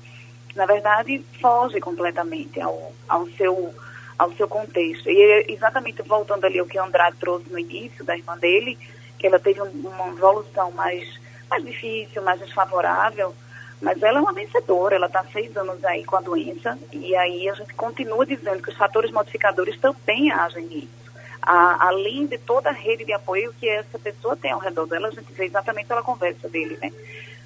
Na 0.54 0.66
verdade, 0.66 1.24
foge 1.40 1.80
completamente 1.80 2.60
ao, 2.60 2.92
ao 3.08 3.26
seu 3.30 3.74
ao 4.18 4.32
seu 4.32 4.48
contexto. 4.48 5.08
E 5.08 5.46
exatamente 5.48 6.02
voltando 6.02 6.44
ali 6.44 6.58
ao 6.58 6.66
que 6.66 6.78
Andrade 6.78 7.16
trouxe 7.18 7.50
no 7.50 7.58
início 7.58 8.04
da 8.04 8.16
irmã 8.16 8.36
dele, 8.38 8.78
que 9.18 9.26
ela 9.26 9.38
teve 9.38 9.60
um, 9.60 9.70
uma 9.88 10.08
evolução 10.08 10.70
mais, 10.72 11.20
mais 11.50 11.64
difícil, 11.64 12.22
mais 12.22 12.40
desfavorável, 12.40 13.34
mas 13.80 14.02
ela 14.02 14.18
é 14.18 14.22
uma 14.22 14.32
vencedora, 14.32 14.96
ela 14.96 15.06
está 15.06 15.24
seis 15.32 15.56
anos 15.56 15.84
aí 15.84 16.04
com 16.04 16.16
a 16.16 16.20
doença, 16.20 16.78
e 16.92 17.14
aí 17.16 17.48
a 17.48 17.54
gente 17.54 17.74
continua 17.74 18.24
dizendo 18.24 18.62
que 18.62 18.70
os 18.70 18.76
fatores 18.76 19.10
modificadores 19.10 19.78
também 19.78 20.30
agem 20.32 20.64
nisso. 20.66 21.04
A, 21.42 21.88
além 21.88 22.26
de 22.26 22.38
toda 22.38 22.70
a 22.70 22.72
rede 22.72 23.04
de 23.04 23.12
apoio 23.12 23.54
que 23.60 23.68
essa 23.68 23.98
pessoa 23.98 24.34
tem 24.36 24.52
ao 24.52 24.58
redor 24.58 24.86
dela, 24.86 25.08
a 25.08 25.10
gente 25.10 25.30
vê 25.34 25.44
exatamente 25.44 25.86
pela 25.86 26.02
conversa 26.02 26.48
dele, 26.48 26.78
né? 26.80 26.90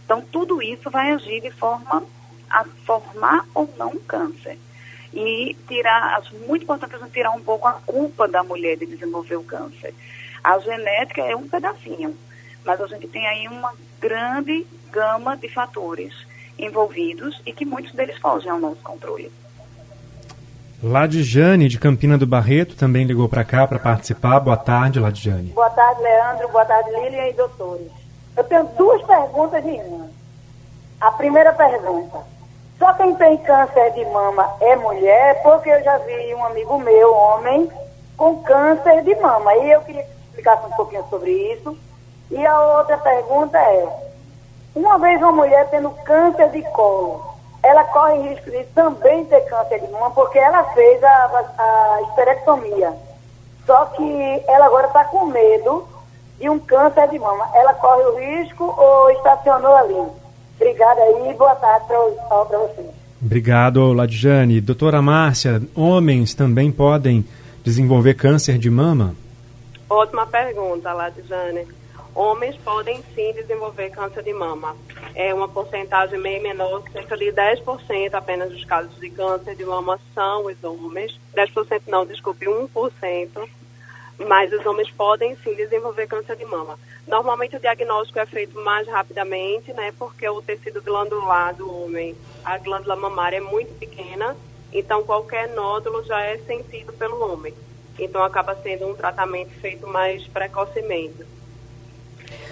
Então, 0.04 0.22
tudo 0.22 0.62
isso 0.62 0.88
vai 0.90 1.10
agir 1.10 1.40
de 1.40 1.50
forma 1.50 2.04
a 2.48 2.64
formar 2.86 3.44
ou 3.54 3.68
não 3.76 3.96
câncer 3.96 4.56
e 5.12 5.56
tirar, 5.66 6.18
acho 6.18 6.34
muito 6.46 6.62
importante 6.62 6.94
a 6.94 6.98
gente 6.98 7.12
tirar 7.12 7.30
um 7.30 7.40
pouco 7.40 7.66
a 7.66 7.74
culpa 7.84 8.28
da 8.28 8.42
mulher 8.42 8.76
de 8.76 8.86
desenvolver 8.86 9.36
o 9.36 9.44
câncer. 9.44 9.94
A 10.42 10.58
genética 10.58 11.22
é 11.22 11.34
um 11.34 11.48
pedacinho, 11.48 12.16
mas 12.64 12.80
a 12.80 12.86
gente 12.86 13.08
tem 13.08 13.26
aí 13.26 13.48
uma 13.48 13.72
grande 14.00 14.66
gama 14.90 15.36
de 15.36 15.48
fatores 15.48 16.14
envolvidos 16.58 17.40
e 17.46 17.52
que 17.52 17.64
muitos 17.64 17.92
deles 17.92 18.18
fogem 18.18 18.50
ao 18.50 18.58
nosso 18.58 18.82
controle. 18.82 19.30
Ladjane, 20.82 21.68
de 21.68 21.78
Campina 21.78 22.16
do 22.16 22.26
Barreto, 22.26 22.76
também 22.76 23.04
ligou 23.04 23.28
para 23.28 23.44
cá 23.44 23.66
para 23.66 23.80
participar. 23.80 24.38
Boa 24.38 24.56
tarde, 24.56 25.00
Ladjane. 25.00 25.50
Boa 25.50 25.70
tarde, 25.70 26.00
Leandro. 26.00 26.48
Boa 26.48 26.64
tarde, 26.64 26.90
Lilian 26.90 27.26
e 27.26 27.32
doutores. 27.32 27.90
Eu 28.36 28.44
tenho 28.44 28.64
duas 28.76 29.02
perguntas 29.02 29.64
em 29.64 29.80
uma. 29.82 30.08
A 31.00 31.10
primeira 31.12 31.52
pergunta. 31.52 32.18
Só 32.78 32.92
quem 32.94 33.14
tem 33.16 33.36
câncer 33.38 33.90
de 33.92 34.04
mama 34.06 34.54
é 34.60 34.76
mulher, 34.76 35.42
porque 35.42 35.68
eu 35.68 35.82
já 35.82 35.98
vi 35.98 36.34
um 36.34 36.44
amigo 36.44 36.78
meu, 36.78 37.12
homem, 37.12 37.68
com 38.16 38.40
câncer 38.42 39.02
de 39.02 39.14
mama. 39.16 39.54
E 39.56 39.72
eu 39.72 39.80
queria 39.82 40.04
que 40.04 40.08
você 40.08 40.24
explicasse 40.26 40.66
um 40.66 40.76
pouquinho 40.76 41.04
sobre 41.10 41.30
isso. 41.30 41.76
E 42.30 42.46
a 42.46 42.60
outra 42.78 42.96
pergunta 42.98 43.58
é, 43.58 43.88
uma 44.76 44.96
vez 44.98 45.20
uma 45.20 45.32
mulher 45.32 45.68
tendo 45.70 45.90
câncer 46.04 46.50
de 46.50 46.62
colo, 46.70 47.24
ela 47.62 47.82
corre 47.84 48.28
risco 48.28 48.50
de 48.50 48.62
também 48.66 49.24
ter 49.24 49.40
câncer 49.46 49.80
de 49.80 49.90
mama, 49.90 50.10
porque 50.12 50.38
ela 50.38 50.62
fez 50.72 51.02
a, 51.02 51.46
a 51.58 52.02
esterectomia. 52.02 52.94
Só 53.66 53.86
que 53.86 54.44
ela 54.46 54.66
agora 54.66 54.86
está 54.86 55.04
com 55.04 55.26
medo 55.26 55.86
de 56.38 56.48
um 56.48 56.60
câncer 56.60 57.08
de 57.08 57.18
mama. 57.18 57.50
Ela 57.54 57.74
corre 57.74 58.02
o 58.02 58.16
risco 58.16 58.72
ou 58.76 59.10
estacionou 59.10 59.74
ali? 59.74 60.27
Obrigada 60.60 61.00
aí 61.00 61.30
e 61.30 61.34
boa 61.34 61.54
tarde 61.54 61.86
para 61.86 62.58
vocês. 62.58 62.90
Obrigado, 63.22 63.92
Ladjane. 63.92 64.60
Doutora 64.60 65.00
Márcia, 65.00 65.62
homens 65.74 66.34
também 66.34 66.72
podem 66.72 67.24
desenvolver 67.62 68.14
câncer 68.14 68.58
de 68.58 68.68
mama? 68.68 69.14
Ótima 69.88 70.26
pergunta, 70.26 70.92
Ladjane. 70.92 71.66
Homens 72.14 72.56
podem 72.56 73.00
sim 73.14 73.32
desenvolver 73.34 73.90
câncer 73.90 74.24
de 74.24 74.32
mama. 74.32 74.74
É 75.14 75.32
uma 75.32 75.48
porcentagem 75.48 76.18
meio 76.18 76.42
menor, 76.42 76.82
cerca 76.92 77.16
de 77.16 77.26
10% 77.26 78.14
apenas 78.14 78.50
dos 78.50 78.64
casos 78.64 78.98
de 78.98 79.08
câncer 79.10 79.54
de 79.54 79.64
mama 79.64 79.98
são 80.14 80.46
os 80.46 80.64
homens. 80.64 81.18
10% 81.36 81.82
não, 81.86 82.04
desculpe, 82.04 82.46
1% 82.46 83.48
mas 84.18 84.52
os 84.52 84.64
homens 84.66 84.90
podem 84.90 85.36
sim 85.36 85.54
desenvolver 85.54 86.06
câncer 86.06 86.36
de 86.36 86.44
mama. 86.44 86.78
Normalmente 87.06 87.56
o 87.56 87.60
diagnóstico 87.60 88.18
é 88.18 88.26
feito 88.26 88.58
mais 88.60 88.86
rapidamente, 88.88 89.72
né, 89.72 89.92
porque 89.98 90.28
o 90.28 90.42
tecido 90.42 90.82
glandular 90.82 91.54
do 91.54 91.84
homem, 91.84 92.16
a 92.44 92.58
glândula 92.58 92.96
mamária 92.96 93.36
é 93.36 93.40
muito 93.40 93.72
pequena, 93.78 94.36
então 94.72 95.02
qualquer 95.04 95.48
nódulo 95.48 96.04
já 96.04 96.20
é 96.20 96.38
sentido 96.38 96.92
pelo 96.92 97.32
homem. 97.32 97.54
Então 97.98 98.22
acaba 98.22 98.54
sendo 98.56 98.86
um 98.86 98.94
tratamento 98.94 99.50
feito 99.60 99.86
mais 99.86 100.26
precocemente. 100.28 101.24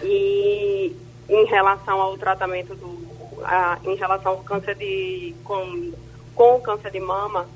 E 0.03 0.97
em 1.29 1.45
relação 1.47 2.01
ao 2.01 2.17
tratamento 2.17 2.75
do 2.75 3.07
a, 3.45 3.79
em 3.85 3.95
relação 3.95 4.33
ao 4.33 4.39
câncer 4.39 4.75
de 4.75 5.35
com, 5.45 5.93
com 6.35 6.57
o 6.57 6.61
câncer 6.61 6.91
de 6.91 7.01
mama, 7.01 7.47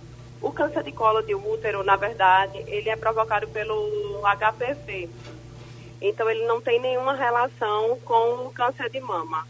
o 0.40 0.50
câncer 0.50 0.82
de 0.82 0.92
colo 0.92 1.22
de 1.22 1.34
útero, 1.34 1.82
na 1.84 1.96
verdade, 1.96 2.64
ele 2.66 2.88
é 2.88 2.96
provocado 2.96 3.46
pelo 3.48 4.22
HPV. 4.22 5.08
Então, 6.00 6.30
ele 6.30 6.46
não 6.46 6.60
tem 6.60 6.80
nenhuma 6.80 7.14
relação 7.14 7.98
com 8.04 8.46
o 8.46 8.50
câncer 8.50 8.88
de 8.88 9.00
mama. 9.00 9.46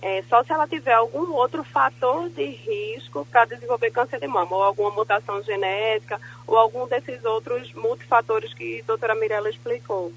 É, 0.00 0.22
só 0.28 0.42
se 0.42 0.52
ela 0.52 0.66
tiver 0.66 0.94
algum 0.94 1.32
outro 1.32 1.62
fator 1.62 2.28
de 2.30 2.44
risco 2.44 3.24
para 3.30 3.44
desenvolver 3.44 3.90
câncer 3.90 4.18
de 4.18 4.26
mama, 4.26 4.56
ou 4.56 4.62
alguma 4.62 4.90
mutação 4.90 5.42
genética, 5.42 6.20
ou 6.46 6.56
algum 6.56 6.88
desses 6.88 7.24
outros 7.24 7.72
multifatores 7.74 8.52
que 8.54 8.80
a 8.80 8.86
doutora 8.86 9.14
Mirella 9.14 9.50
explicou. 9.50 10.12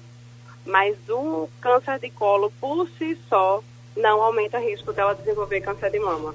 Mas 0.64 0.96
o 1.08 1.48
câncer 1.60 2.00
de 2.00 2.10
colo, 2.10 2.50
por 2.60 2.88
si 2.98 3.16
só, 3.28 3.62
não 3.96 4.20
aumenta 4.22 4.58
o 4.58 4.62
risco 4.62 4.92
dela 4.92 5.14
desenvolver 5.14 5.60
câncer 5.60 5.90
de 5.90 6.00
mama. 6.00 6.34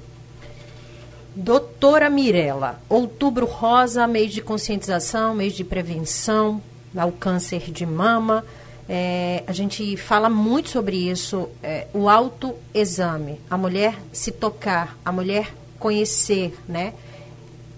Doutora 1.33 2.09
Mirella, 2.09 2.81
outubro 2.89 3.45
rosa, 3.45 4.05
mês 4.05 4.33
de 4.33 4.41
conscientização, 4.41 5.33
mês 5.33 5.53
de 5.53 5.63
prevenção 5.63 6.61
ao 6.95 7.09
câncer 7.11 7.71
de 7.71 7.85
mama. 7.85 8.43
É, 8.89 9.41
a 9.47 9.53
gente 9.53 9.95
fala 9.95 10.29
muito 10.29 10.69
sobre 10.69 10.97
isso, 10.97 11.47
é, 11.63 11.87
o 11.93 12.09
autoexame, 12.09 13.39
a 13.49 13.57
mulher 13.57 13.97
se 14.11 14.29
tocar, 14.29 14.97
a 15.05 15.11
mulher 15.11 15.53
conhecer, 15.79 16.53
né? 16.67 16.93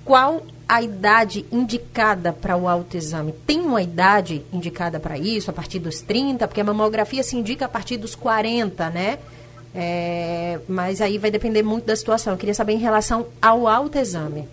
Qual 0.03 0.41
a 0.67 0.81
idade 0.81 1.45
indicada 1.51 2.33
para 2.33 2.57
o 2.57 2.67
autoexame? 2.67 3.33
Tem 3.45 3.59
uma 3.59 3.83
idade 3.83 4.43
indicada 4.51 4.99
para 4.99 5.15
isso, 5.15 5.51
a 5.51 5.53
partir 5.53 5.77
dos 5.77 6.01
30? 6.01 6.47
Porque 6.47 6.61
a 6.61 6.63
mamografia 6.63 7.21
se 7.21 7.37
indica 7.37 7.65
a 7.65 7.69
partir 7.69 7.97
dos 7.97 8.15
40, 8.15 8.89
né? 8.89 9.19
É, 9.75 10.59
mas 10.67 11.01
aí 11.01 11.17
vai 11.17 11.31
depender 11.31 11.63
muito 11.63 11.85
da 11.85 11.95
situação. 11.95 12.33
Eu 12.33 12.37
queria 12.37 12.53
saber 12.53 12.73
em 12.73 12.77
relação 12.77 13.27
ao 13.41 13.67
autoexame. 13.67 14.47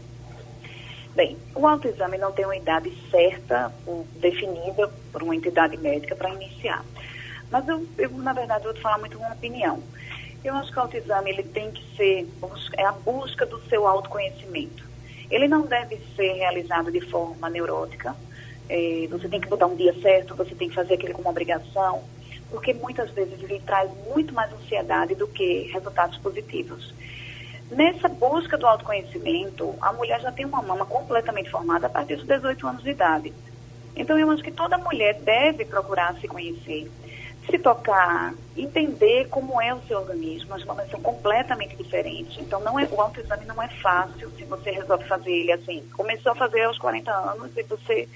Bem, 1.14 1.37
o 1.54 1.66
autoexame 1.66 2.16
não 2.16 2.33
tem 2.33 2.44
uma 2.44 2.56
idade 2.56 2.92
certa, 3.11 3.72
ou 3.87 4.06
definida 4.20 4.88
por 5.12 5.22
uma 5.22 5.37
entidade 5.37 5.76
médica 5.76 6.16
para 6.16 6.30
iniciar. 6.30 6.85
Mas 7.50 7.66
eu, 7.68 7.87
eu, 7.98 8.11
na 8.11 8.33
verdade, 8.33 8.64
vou 8.64 8.72
te 8.72 8.80
falar 8.80 8.98
muito 8.98 9.18
uma 9.18 9.33
opinião. 9.33 9.83
Eu 10.42 10.54
acho 10.54 10.72
que 10.72 10.78
o 10.78 10.83
autoexame 10.83 11.30
ele 11.30 11.42
tem 11.42 11.70
que 11.70 11.85
ser 11.96 12.26
é 12.78 12.85
a 12.85 12.92
busca 12.92 13.44
do 13.44 13.61
seu 13.68 13.87
autoconhecimento. 13.87 14.88
Ele 15.30 15.46
não 15.46 15.62
deve 15.62 15.98
ser 16.16 16.33
realizado 16.33 16.90
de 16.90 17.00
forma 17.02 17.50
neurótica. 17.50 18.16
É, 18.68 19.06
você 19.11 19.28
tem 19.28 19.40
que 19.40 19.48
botar 19.48 19.66
um 19.66 19.76
dia 19.76 19.92
certo, 20.00 20.35
você 20.35 20.54
tem 20.54 20.68
que 20.68 20.74
fazer 20.74 20.94
aquilo 20.94 21.12
como 21.12 21.28
obrigação, 21.28 22.02
porque 22.50 22.74
muitas 22.74 23.10
vezes 23.10 23.42
ele 23.42 23.60
traz 23.60 23.90
muito 24.08 24.34
mais 24.34 24.52
ansiedade 24.52 25.14
do 25.14 25.26
que 25.26 25.70
resultados 25.72 26.18
positivos. 26.18 26.94
Nessa 27.70 28.08
busca 28.08 28.58
do 28.58 28.66
autoconhecimento, 28.66 29.74
a 29.80 29.92
mulher 29.92 30.20
já 30.20 30.32
tem 30.32 30.44
uma 30.44 30.60
mama 30.60 30.84
completamente 30.84 31.50
formada 31.50 31.86
a 31.86 31.90
partir 31.90 32.16
dos 32.16 32.26
18 32.26 32.66
anos 32.66 32.82
de 32.82 32.90
idade. 32.90 33.32
Então, 33.94 34.18
eu 34.18 34.30
acho 34.30 34.42
que 34.42 34.50
toda 34.50 34.76
mulher 34.78 35.20
deve 35.20 35.64
procurar 35.64 36.14
se 36.20 36.26
conhecer 36.26 36.90
se 37.50 37.58
tocar, 37.58 38.34
entender 38.56 39.28
como 39.28 39.60
é 39.60 39.74
o 39.74 39.80
seu 39.82 39.98
organismo, 39.98 40.54
as 40.54 40.64
mamas 40.64 40.90
são 40.90 41.00
completamente 41.00 41.76
diferentes. 41.76 42.38
Então, 42.38 42.60
não 42.60 42.78
é, 42.78 42.88
o 42.90 43.00
autoexame 43.00 43.44
não 43.46 43.60
é 43.62 43.68
fácil 43.68 44.30
se 44.36 44.44
você 44.44 44.70
resolve 44.70 45.04
fazer 45.04 45.32
ele 45.32 45.52
assim. 45.52 45.82
Começou 45.96 46.32
a 46.32 46.36
fazer 46.36 46.62
aos 46.62 46.78
40 46.78 47.10
anos 47.10 47.50
e 47.56 47.62
você, 47.62 48.08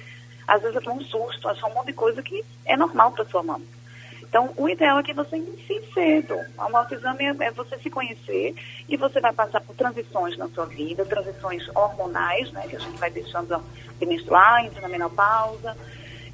às 0.46 0.62
vezes, 0.62 0.82
toma 0.82 0.96
um 0.96 1.04
susto, 1.04 1.48
acha 1.48 1.66
um 1.66 1.74
monte 1.74 1.86
de 1.86 1.92
coisa 1.94 2.22
que 2.22 2.44
é 2.64 2.76
normal 2.76 3.12
para 3.12 3.24
sua 3.26 3.42
mama. 3.42 3.64
Então, 4.34 4.52
o 4.56 4.68
ideal 4.68 4.98
é 4.98 5.02
que 5.04 5.12
você 5.12 5.36
inicie 5.36 5.80
cedo. 5.94 6.34
O 6.58 6.76
autoexame 6.76 7.22
é, 7.22 7.36
é 7.46 7.50
você 7.52 7.78
se 7.78 7.88
conhecer 7.88 8.52
e 8.88 8.96
você 8.96 9.20
vai 9.20 9.32
passar 9.32 9.60
por 9.60 9.76
transições 9.76 10.36
na 10.36 10.48
sua 10.48 10.66
vida, 10.66 11.04
transições 11.04 11.62
hormonais, 11.72 12.50
né, 12.50 12.66
que 12.68 12.74
a 12.74 12.80
gente 12.80 12.98
vai 12.98 13.12
deixando 13.12 13.62
de 13.96 14.04
menstruar, 14.04 14.64
entra 14.64 14.80
na 14.80 14.88
menopausa, 14.88 15.76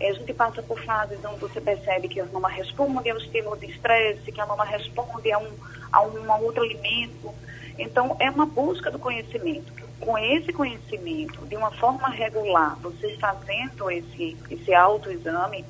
é, 0.00 0.08
a 0.08 0.14
gente 0.14 0.32
passa 0.32 0.62
por 0.62 0.82
fases 0.82 1.22
onde 1.26 1.40
você 1.40 1.60
percebe 1.60 2.08
que 2.08 2.18
a 2.20 2.24
mama 2.24 2.48
responde 2.48 3.10
ao 3.10 3.18
estímulo 3.18 3.58
de 3.58 3.66
estresse, 3.66 4.32
que 4.32 4.40
a 4.40 4.46
mama 4.46 4.64
responde 4.64 5.30
a 5.30 5.38
um, 5.38 5.50
a 5.92 6.00
um 6.00 6.42
outro 6.42 6.62
alimento. 6.62 7.34
Então, 7.78 8.16
é 8.18 8.30
uma 8.30 8.46
busca 8.46 8.90
do 8.90 8.98
conhecimento. 8.98 9.74
Com 10.00 10.16
esse 10.16 10.54
conhecimento, 10.54 11.44
de 11.44 11.54
uma 11.54 11.70
forma 11.72 12.08
regular, 12.08 12.78
você 12.80 13.14
fazendo 13.18 13.90
esse, 13.90 14.38
esse 14.50 14.72
autoexame, 14.72 15.66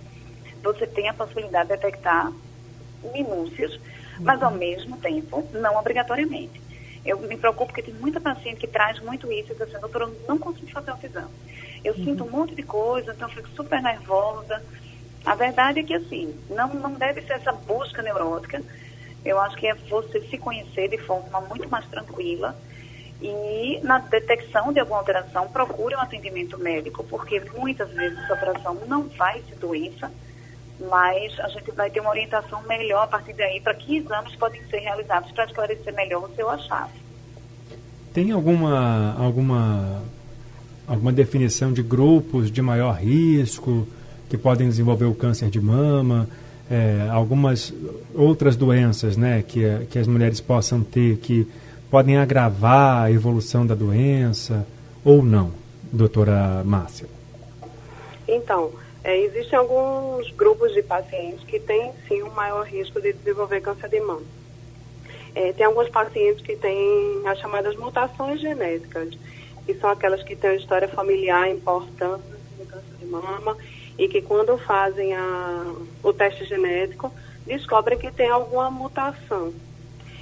você 0.63 0.87
tem 0.87 1.09
a 1.09 1.15
possibilidade 1.15 1.69
de 1.69 1.77
detectar 1.77 2.33
minúcias, 3.15 3.79
mas 4.21 4.43
ao 4.43 4.51
mesmo 4.51 4.97
tempo, 4.99 5.47
não 5.53 5.77
obrigatoriamente. 5.77 6.61
Eu 7.05 7.19
me 7.21 7.37
preocupo 7.37 7.67
porque 7.67 7.83
tem 7.83 7.95
muita 7.95 8.21
paciente 8.21 8.61
que 8.61 8.67
traz 8.67 9.01
muito 9.01 9.31
isso 9.33 9.53
e 9.53 9.55
diz 9.55 9.63
assim, 9.63 9.81
doutora, 9.81 10.05
eu 10.05 10.17
não 10.29 10.39
consigo 10.39 10.71
fazer 10.71 10.91
autoexame. 10.91 11.31
Eu 11.83 11.95
uhum. 11.95 12.05
sinto 12.05 12.25
um 12.25 12.31
monte 12.31 12.55
de 12.55 12.63
coisa, 12.63 13.13
então 13.13 13.29
eu 13.29 13.35
fico 13.35 13.49
super 13.51 13.81
nervosa. 13.81 14.63
A 15.25 15.35
verdade 15.35 15.81
é 15.81 15.83
que, 15.83 15.95
assim, 15.95 16.35
não, 16.51 16.69
não 16.75 16.93
deve 16.93 17.23
ser 17.23 17.35
essa 17.35 17.53
busca 17.53 18.03
neurótica. 18.03 18.63
Eu 19.25 19.41
acho 19.41 19.57
que 19.57 19.67
é 19.67 19.75
você 19.75 20.21
se 20.29 20.37
conhecer 20.37 20.89
de 20.89 20.99
forma 20.99 21.41
muito 21.43 21.69
mais 21.71 21.87
tranquila 21.87 22.57
e 23.21 23.81
na 23.83 23.99
detecção 23.99 24.73
de 24.73 24.81
alguma 24.81 24.99
alteração 24.99 25.49
procure 25.49 25.95
um 25.95 26.01
atendimento 26.01 26.59
médico, 26.59 27.05
porque 27.05 27.41
muitas 27.55 27.91
vezes 27.91 28.19
essa 28.19 28.35
operação 28.35 28.75
não 28.87 29.09
vai 29.09 29.43
ser 29.43 29.57
doença, 29.57 30.11
mas 30.89 31.39
a 31.41 31.49
gente 31.49 31.71
vai 31.73 31.91
ter 31.91 32.01
uma 32.01 32.11
orientação 32.11 32.63
melhor 32.63 33.05
a 33.05 33.07
partir 33.07 33.35
daí 33.35 33.61
para 33.61 33.75
que 33.75 33.99
exames 33.99 34.35
podem 34.37 34.63
ser 34.71 34.79
realizados 34.79 35.31
para 35.33 35.45
esclarecer 35.45 35.95
melhor 35.95 36.25
o 36.25 36.35
seu 36.35 36.49
achado. 36.49 36.93
Tem 38.13 38.33
alguma, 38.33 39.15
alguma 39.19 40.03
alguma 40.91 41.13
definição 41.13 41.73
de 41.73 41.83
grupos 41.83 42.51
de 42.51 42.61
maior 42.61 42.97
risco 42.97 43.87
que 44.29 44.37
podem 44.37 44.69
desenvolver 44.69 45.05
o 45.05 45.15
câncer 45.15 45.49
de 45.49 45.61
mama, 45.61 46.29
é, 46.69 47.09
algumas 47.11 47.73
outras 48.13 48.57
doenças 48.57 49.17
né, 49.17 49.43
que, 49.47 49.63
que 49.89 49.99
as 49.99 50.09
mulheres 50.09 50.41
possam 50.41 50.83
ter 50.83 51.19
que 51.19 51.47
podem 51.89 52.17
agravar 52.17 53.05
a 53.05 53.11
evolução 53.11 53.65
da 53.65 53.75
doença 53.75 54.67
ou 55.05 55.23
não, 55.23 55.53
doutora 55.93 56.63
Márcia? 56.65 57.07
Então, 58.27 58.71
é, 59.03 59.19
existem 59.19 59.59
alguns 59.59 60.31
grupos 60.33 60.73
de 60.73 60.83
pacientes 60.83 61.43
que 61.45 61.59
têm 61.59 61.93
sim 62.07 62.23
um 62.23 62.31
maior 62.31 62.67
risco 62.67 63.01
de 63.01 63.13
desenvolver 63.13 63.61
câncer 63.61 63.89
de 63.89 64.01
mama. 64.01 64.23
É, 65.35 65.53
tem 65.53 65.65
alguns 65.65 65.89
pacientes 65.89 66.45
que 66.45 66.57
têm 66.57 67.23
as 67.27 67.39
chamadas 67.39 67.77
mutações 67.77 68.41
genéticas 68.41 69.17
que 69.65 69.75
são 69.75 69.91
aquelas 69.91 70.23
que 70.23 70.35
têm 70.35 70.51
uma 70.51 70.57
história 70.57 70.89
familiar 70.89 71.49
importante 71.49 72.25
no 72.59 72.67
câncer 72.67 72.97
de 72.99 73.07
mama 73.07 73.57
e 73.97 74.09
que 74.09 74.21
quando 74.21 74.59
fazem 74.59 75.15
a, 75.15 75.75
o 76.03 76.13
teste 76.13 76.45
genético 76.45 77.13
descobrem 77.47 77.99
que 77.99 78.11
tem 78.11 78.29
alguma 78.29 78.71
mutação. 78.71 79.53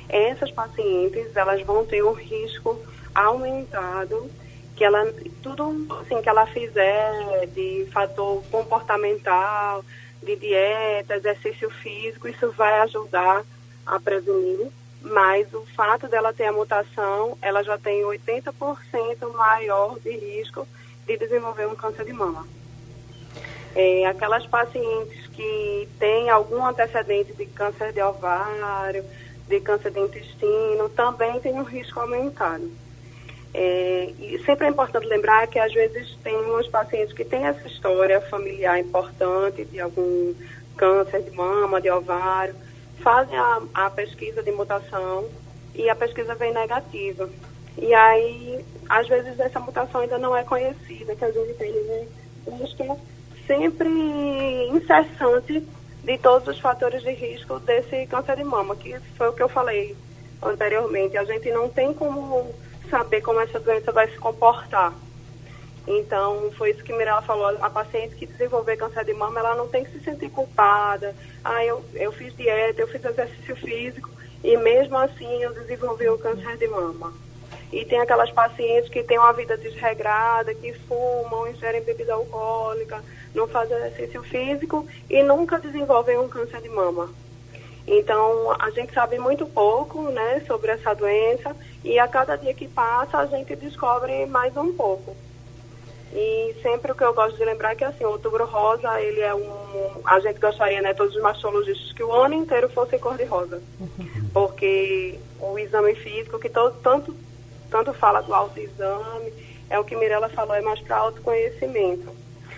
Essas 0.09 0.51
pacientes, 0.51 1.35
elas 1.37 1.63
vão 1.63 1.85
ter 1.85 2.03
um 2.03 2.13
risco 2.13 2.79
aumentado 3.15 4.31
que 4.79 4.85
ela 4.85 5.13
tudo 5.43 5.87
assim 6.01 6.23
que 6.23 6.29
ela 6.29 6.47
fizer 6.47 7.47
de 7.49 7.87
fator 7.93 8.43
comportamental, 8.51 9.85
de 10.23 10.37
dieta, 10.37 11.17
exercício 11.17 11.69
físico, 11.69 12.29
isso 12.29 12.51
vai 12.53 12.81
ajudar 12.81 13.45
a 13.85 13.99
prevenir 13.99 14.71
mas 15.01 15.53
o 15.55 15.65
fato 15.77 16.09
dela 16.09 16.33
ter 16.33 16.47
a 16.47 16.53
mutação, 16.53 17.39
ela 17.41 17.63
já 17.63 17.79
tem 17.79 18.03
80% 18.03 19.33
maior 19.35 19.99
de 20.01 20.11
risco 20.11 20.67
de 21.07 21.17
desenvolver 21.17 21.67
um 21.67 21.75
câncer 21.75 22.05
de 22.05 22.13
mama. 22.13 22.47
É, 23.75 24.07
aquelas 24.07 24.45
pacientes 24.47 25.27
que 25.29 25.89
têm 25.99 26.31
algum 26.31 26.67
antecedente 26.67 27.33
de 27.35 27.47
câncer 27.47 27.93
de 27.93 28.03
ovário, 28.03 29.05
de 29.47 29.61
câncer 29.61 29.93
de 29.93 30.01
intestino, 30.01 30.89
também 30.91 31.39
tem 31.41 31.55
um 31.55 31.63
risco 31.63 32.01
aumentado. 32.01 32.71
É, 33.55 34.13
e 34.21 34.43
sempre 34.45 34.67
é 34.67 34.71
importante 34.71 35.07
lembrar 35.07 35.47
que 35.47 35.59
às 35.59 35.73
vezes 35.73 36.17
tem 36.23 36.37
uns 36.37 36.69
pacientes 36.69 37.15
que 37.15 37.25
têm 37.25 37.47
essa 37.47 37.67
história 37.67 38.21
familiar 38.21 38.79
importante 38.79 39.65
de 39.65 39.81
algum 39.81 40.35
câncer 40.77 41.23
de 41.23 41.31
mama, 41.31 41.81
de 41.81 41.91
ovário, 41.91 42.55
fazem 43.01 43.37
a, 43.39 43.63
a 43.75 43.91
pesquisa 43.91 44.43
de 44.43 44.53
mutação 44.53 45.29
e 45.75 45.89
a 45.89 45.97
pesquisa 45.97 46.35
vem 46.35 46.53
negativa. 46.53 47.29
E 47.77 47.95
aí, 47.95 48.65
às 48.89 49.09
vezes, 49.09 49.39
essa 49.39 49.61
mutação 49.61 50.01
ainda 50.01 50.19
não 50.19 50.37
é 50.37 50.43
conhecida, 50.43 51.15
que 51.15 51.25
a 51.25 51.31
gente 51.31 51.55
tem 51.55 51.73
né? 51.73 52.07
busca 52.45 52.97
sempre 53.47 53.89
incessante 54.69 55.67
de 56.05 56.19
todos 56.19 56.49
os 56.49 56.61
fatores 56.61 57.03
de 57.03 57.13
risco 57.13 57.59
desse 57.61 58.07
câncer 58.07 58.37
de 58.37 58.45
mama, 58.45 58.75
que 58.77 58.99
foi 59.17 59.29
o 59.29 59.33
que 59.33 59.43
eu 59.43 59.49
falei 59.49 59.97
anteriormente. 60.43 61.17
A 61.17 61.25
gente 61.25 61.51
não 61.51 61.69
tem 61.69 61.93
como 61.95 62.53
saber 62.89 63.21
como 63.21 63.41
essa 63.41 63.61
doença 63.61 63.93
vai 63.93 64.09
se 64.11 64.17
comportar. 64.19 64.93
Então, 65.87 66.51
foi 66.53 66.71
isso 66.71 66.85
que 66.85 66.93
Mirella 66.93 67.23
falou. 67.23 67.47
A 67.63 67.71
paciente 67.71 68.15
que 68.15 68.27
desenvolver 68.27 68.77
câncer 68.77 69.05
de 69.05 69.15
mama, 69.15 69.41
ela 69.41 69.55
não 69.55 69.69
tem 69.69 69.85
que 69.85 69.93
se 69.93 70.05
sentir 70.05 70.29
culpada. 70.31 71.17
Ah, 71.43 71.65
eu, 71.65 71.83
eu 71.95 72.13
fiz 72.13 72.37
dieta, 72.37 72.83
eu 72.83 72.89
fiz 72.89 73.03
exercício 73.03 73.57
físico 73.57 74.11
e 74.45 74.57
mesmo 74.57 74.97
assim 74.99 75.43
eu 75.43 75.53
desenvolvi 75.55 76.09
o 76.09 76.19
câncer 76.19 76.59
de 76.59 76.69
mama. 76.69 77.13
E 77.73 77.85
tem 77.85 78.01
aquelas 78.01 78.31
pacientes 78.31 78.91
que 78.91 79.03
têm 79.03 79.19
uma 79.19 79.33
vida 79.33 79.57
desregrada, 79.57 80.55
que 80.55 80.73
fumam, 80.73 81.49
ingerem 81.49 81.83
bebida 81.83 82.15
alcoólica, 82.15 83.03
não 83.35 83.49
fazem 83.49 83.77
exercício 83.77 84.23
físico 84.23 84.87
e 85.09 85.23
nunca 85.23 85.59
desenvolvem 85.59 86.19
um 86.19 86.29
câncer 86.29 86.61
de 86.61 86.69
mama. 86.69 87.09
Então, 87.91 88.55
a 88.59 88.71
gente 88.71 88.93
sabe 88.93 89.19
muito 89.19 89.47
pouco 89.47 90.03
né, 90.11 90.43
sobre 90.47 90.73
essa 90.73 90.95
doença 90.95 91.57
e 91.83 91.99
a 91.99 92.07
cada 92.07 92.37
dia 92.37 92.53
que 92.53 92.69
passa 92.69 93.17
a 93.17 93.27
gente 93.27 93.57
descobre 93.57 94.27
mais 94.27 94.55
um 94.59 94.75
pouco. 94.75 95.17
E 96.13 96.55
sempre 96.63 96.93
o 96.93 96.95
que 96.95 97.03
eu 97.03 97.15
gosto 97.15 97.37
de 97.39 97.45
lembrar 97.45 97.73
é 97.73 97.77
que 97.77 97.85
assim, 97.85 98.05
o 98.05 98.11
outubro 98.11 98.45
rosa, 98.45 99.01
ele 99.01 99.21
é 99.21 99.35
um. 99.35 100.01
A 100.05 100.21
gente 100.21 100.39
gostaria, 100.39 100.83
né, 100.83 100.93
todos 100.93 101.17
os 101.17 101.23
mastologistas, 101.23 101.93
que 101.93 102.03
o 102.03 102.13
ano 102.13 102.35
inteiro 102.35 102.69
fosse 102.69 102.99
cor-de-rosa. 102.99 103.63
Uhum. 103.81 104.31
Porque 104.35 105.19
o 105.41 105.59
exame 105.59 105.95
físico, 105.95 106.39
que 106.39 106.49
todo, 106.49 106.75
tanto, 106.83 107.15
tanto 107.71 107.95
fala 107.95 108.21
do 108.23 108.35
autoexame, 108.35 109.33
é 109.71 109.79
o 109.79 109.85
que 109.85 109.97
Mirella 109.97 110.29
falou, 110.29 110.55
é 110.55 110.61
mais 110.61 110.81
para 110.81 110.97
autoconhecimento. 110.97 112.11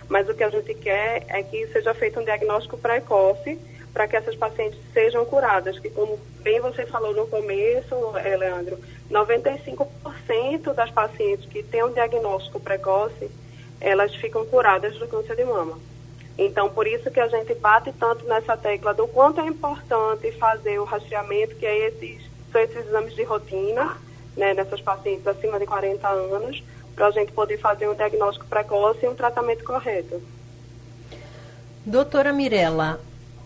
Mas 0.08 0.28
o 0.28 0.34
que 0.34 0.42
a 0.42 0.50
gente 0.50 0.74
quer 0.74 1.24
é 1.28 1.40
que 1.42 1.68
seja 1.68 1.94
feito 1.94 2.18
um 2.18 2.24
diagnóstico 2.24 2.76
precoce 2.76 3.58
para 3.92 4.06
que 4.06 4.16
essas 4.16 4.36
pacientes 4.36 4.78
sejam 4.92 5.24
curadas, 5.24 5.78
que 5.78 5.90
como 5.90 6.18
bem 6.40 6.60
você 6.60 6.86
falou 6.86 7.14
no 7.14 7.26
começo, 7.26 7.94
Leandro, 8.38 8.78
95% 9.10 9.88
90% 10.30 10.72
das 10.74 10.90
pacientes 10.90 11.48
que 11.48 11.62
têm 11.62 11.84
um 11.84 11.92
diagnóstico 11.92 12.60
precoce, 12.60 13.30
elas 13.80 14.14
ficam 14.14 14.44
curadas 14.46 14.96
do 14.98 15.06
câncer 15.08 15.36
de 15.36 15.44
mama. 15.44 15.78
Então, 16.38 16.70
por 16.70 16.86
isso 16.86 17.10
que 17.10 17.20
a 17.20 17.28
gente 17.28 17.54
bate 17.54 17.92
tanto 17.92 18.24
nessa 18.24 18.56
tecla 18.56 18.94
do 18.94 19.06
quanto 19.08 19.40
é 19.40 19.46
importante 19.46 20.32
fazer 20.32 20.78
o 20.78 20.84
rastreamento, 20.84 21.56
que 21.56 21.66
é 21.66 21.88
esses, 21.88 22.22
são 22.50 22.60
esses 22.60 22.86
exames 22.86 23.14
de 23.14 23.24
rotina, 23.24 23.96
né, 24.36 24.54
nessas 24.54 24.80
pacientes 24.80 25.26
acima 25.26 25.58
de 25.58 25.66
40 25.66 26.08
anos, 26.08 26.62
para 26.94 27.08
a 27.08 27.10
gente 27.10 27.32
poder 27.32 27.58
fazer 27.58 27.88
um 27.88 27.94
diagnóstico 27.94 28.46
precoce 28.46 29.04
e 29.04 29.08
um 29.08 29.14
tratamento 29.14 29.64
correto. 29.64 30.22
Doutora 31.84 32.32
Mirella, 32.32 33.00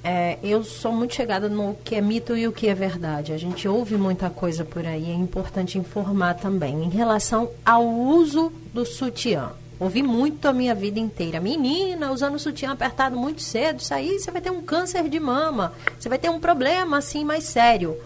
é, 0.05 0.39
eu 0.43 0.63
sou 0.63 0.93
muito 0.93 1.15
chegada 1.15 1.49
no 1.49 1.75
que 1.83 1.95
é 1.95 2.01
mito 2.03 2.37
e 2.37 2.47
o 2.47 2.53
que 2.53 2.69
é 2.69 2.75
verdade. 2.75 3.33
A 3.33 3.39
gente 3.39 3.67
ouve 3.67 3.97
muita 3.97 4.29
coisa 4.29 4.63
por 4.63 4.87
aí, 4.87 5.11
é 5.11 5.15
importante 5.15 5.79
informar 5.79 6.35
também. 6.35 6.85
Em 6.85 6.91
relação 6.91 7.51
ao 7.65 7.83
uso 7.89 8.53
do 8.75 8.85
sutiã, 8.85 9.53
ouvi 9.81 10.03
muito 10.03 10.47
a 10.47 10.53
minha 10.53 10.75
vida 10.75 11.01
inteira. 11.01 11.41
Menina, 11.41 12.13
usando 12.13 12.39
sutiã 12.39 12.73
apertado 12.73 13.17
muito 13.17 13.41
cedo, 13.41 13.81
isso 13.81 13.95
aí 13.95 14.19
você 14.19 14.31
vai 14.31 14.43
ter 14.43 14.51
um 14.51 14.61
câncer 14.61 15.09
de 15.09 15.19
mama, 15.19 15.73
você 15.99 16.11
vai 16.11 16.19
ter 16.19 16.29
um 16.29 16.39
problema 16.39 16.99
assim 16.99 17.25
mais 17.25 17.45
sério. 17.45 17.97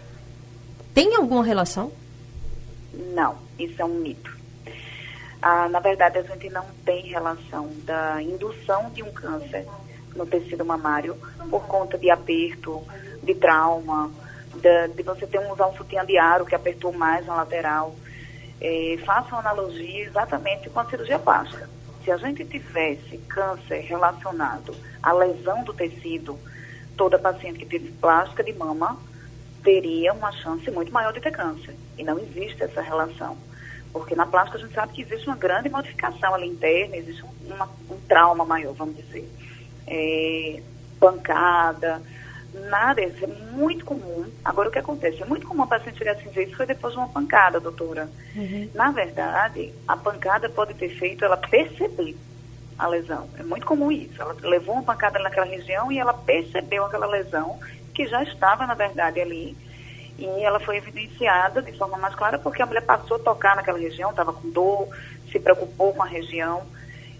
Tem 0.94 1.16
alguma 1.16 1.42
relação? 1.42 1.90
Não, 3.12 3.34
isso 3.58 3.82
é 3.82 3.84
um 3.84 3.98
mito. 3.98 4.38
Ah, 5.42 5.68
na 5.68 5.80
verdade, 5.80 6.18
a 6.18 6.22
gente 6.22 6.48
não 6.50 6.64
tem 6.84 7.06
relação 7.06 7.68
da 7.84 8.22
indução 8.22 8.88
de 8.90 9.02
um 9.02 9.10
câncer 9.10 9.66
no 10.18 10.26
tecido 10.26 10.64
mamário 10.64 11.16
por 11.48 11.66
conta 11.66 11.96
de 11.96 12.10
aperto, 12.10 12.82
de 13.22 13.34
trauma, 13.34 14.10
de, 14.54 14.88
de 14.88 15.02
você 15.02 15.26
ter 15.26 15.38
um, 15.38 15.52
usar 15.52 15.68
um 15.68 15.76
sutiã 15.76 16.04
de 16.04 16.18
aro 16.18 16.44
que 16.44 16.54
apertou 16.54 16.92
mais 16.92 17.24
na 17.24 17.36
lateral. 17.36 17.94
É, 18.60 18.98
faço 19.06 19.28
uma 19.28 19.38
analogia 19.38 20.04
exatamente 20.04 20.68
com 20.68 20.80
a 20.80 20.84
cirurgia 20.84 21.18
plástica. 21.18 21.68
Se 22.04 22.10
a 22.10 22.16
gente 22.16 22.44
tivesse 22.44 23.18
câncer 23.28 23.80
relacionado 23.80 24.74
à 25.02 25.12
lesão 25.12 25.62
do 25.62 25.72
tecido, 25.72 26.38
toda 26.96 27.18
paciente 27.18 27.60
que 27.60 27.66
teve 27.66 27.92
plástica 27.92 28.42
de 28.42 28.52
mama 28.52 28.98
teria 29.62 30.12
uma 30.12 30.32
chance 30.32 30.68
muito 30.70 30.92
maior 30.92 31.12
de 31.12 31.20
ter 31.20 31.30
câncer. 31.30 31.76
E 31.96 32.02
não 32.02 32.18
existe 32.18 32.62
essa 32.62 32.80
relação. 32.80 33.36
Porque 33.92 34.14
na 34.14 34.26
plástica 34.26 34.58
a 34.58 34.60
gente 34.60 34.74
sabe 34.74 34.92
que 34.92 35.02
existe 35.02 35.26
uma 35.26 35.36
grande 35.36 35.68
modificação 35.68 36.34
ali 36.34 36.46
interna, 36.46 36.96
existe 36.96 37.24
um, 37.24 37.54
uma, 37.54 37.68
um 37.90 37.98
trauma 38.08 38.44
maior, 38.44 38.74
vamos 38.74 38.96
dizer. 38.96 39.28
É, 39.90 40.62
pancada, 41.00 42.02
nada, 42.68 43.02
isso 43.02 43.24
é 43.24 43.26
muito 43.26 43.84
comum. 43.84 44.26
Agora, 44.44 44.68
o 44.68 44.72
que 44.72 44.78
acontece? 44.78 45.22
É 45.22 45.26
muito 45.26 45.46
comum 45.46 45.62
a 45.62 45.66
paciente 45.66 45.98
chegar 45.98 46.12
assim 46.12 46.28
dizer, 46.28 46.48
isso 46.48 46.56
foi 46.56 46.66
depois 46.66 46.92
de 46.92 46.98
uma 46.98 47.08
pancada, 47.08 47.60
doutora. 47.60 48.08
Uhum. 48.34 48.70
Na 48.74 48.90
verdade, 48.90 49.72
a 49.86 49.96
pancada 49.96 50.48
pode 50.48 50.74
ter 50.74 50.88
feito 50.98 51.24
ela 51.24 51.36
perceber 51.36 52.16
a 52.78 52.86
lesão. 52.86 53.28
É 53.38 53.42
muito 53.42 53.66
comum 53.66 53.90
isso. 53.90 54.20
Ela 54.20 54.36
levou 54.42 54.74
uma 54.74 54.84
pancada 54.84 55.18
naquela 55.18 55.46
região 55.46 55.90
e 55.90 55.98
ela 55.98 56.14
percebeu 56.14 56.84
aquela 56.84 57.06
lesão 57.06 57.58
que 57.92 58.06
já 58.06 58.22
estava, 58.22 58.66
na 58.66 58.74
verdade, 58.74 59.20
ali. 59.20 59.56
E 60.18 60.24
ela 60.44 60.60
foi 60.60 60.76
evidenciada 60.76 61.60
de 61.60 61.76
forma 61.76 61.96
mais 61.98 62.14
clara 62.14 62.38
porque 62.38 62.62
a 62.62 62.66
mulher 62.66 62.82
passou 62.82 63.16
a 63.16 63.20
tocar 63.20 63.56
naquela 63.56 63.78
região, 63.78 64.10
estava 64.10 64.32
com 64.32 64.50
dor, 64.50 64.88
se 65.30 65.38
preocupou 65.38 65.92
com 65.92 66.02
a 66.02 66.06
região. 66.06 66.64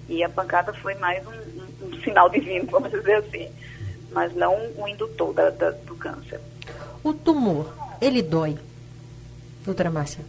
E 0.09 0.23
a 0.25 0.29
pancada 0.29 0.73
foi 0.73 0.95
mais 0.95 1.25
um, 1.27 1.31
um, 1.31 1.68
um 1.83 1.93
sinal 2.03 2.29
divino, 2.29 2.67
vamos 2.71 2.91
dizer 2.91 3.17
assim. 3.17 3.49
Mas 4.13 4.35
não 4.35 4.55
o 4.55 4.83
um 4.83 4.89
indutor 4.89 5.33
da, 5.35 5.51
da, 5.51 5.71
do 5.71 5.95
câncer. 5.97 6.41
O 7.03 7.13
tumor, 7.13 7.73
ele 8.01 8.23
dói? 8.23 8.57
Doutora 9.65 9.91
Márcia. 9.91 10.25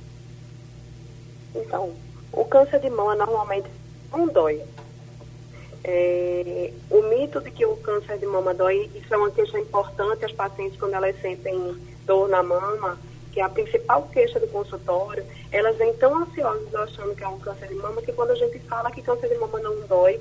Então, 1.55 1.93
o 2.31 2.45
câncer 2.45 2.79
de 2.79 2.89
mama 2.89 3.15
normalmente 3.15 3.67
não 4.11 4.27
dói. 4.27 4.61
É, 5.83 6.73
o 6.89 7.01
mito 7.03 7.39
de 7.39 7.51
que 7.51 7.65
o 7.65 7.75
câncer 7.77 8.17
de 8.17 8.25
mama 8.25 8.53
dói, 8.53 8.89
isso 8.93 9.13
é 9.13 9.17
uma 9.17 9.31
queixa 9.31 9.57
importante 9.57 10.25
as 10.25 10.31
pacientes 10.33 10.77
quando 10.77 10.93
elas 10.93 11.19
sentem 11.21 11.77
dor 12.05 12.27
na 12.27 12.43
mama, 12.43 12.97
que 13.31 13.39
é 13.39 13.43
a 13.43 13.49
principal 13.49 14.07
queixa 14.11 14.39
do 14.39 14.47
consultório, 14.47 15.25
elas 15.51 15.77
vêm 15.77 15.93
tão 15.93 16.23
ansiosas 16.23 16.75
achando 16.75 17.15
que 17.15 17.23
é 17.23 17.27
um 17.27 17.39
câncer 17.39 17.67
de 17.67 17.75
mama 17.75 18.01
que 18.01 18.11
quando 18.11 18.31
a 18.31 18.35
gente 18.35 18.59
fala 18.59 18.91
que 18.91 19.01
câncer 19.01 19.29
de 19.29 19.37
mama 19.37 19.59
não 19.59 19.87
dói, 19.87 20.19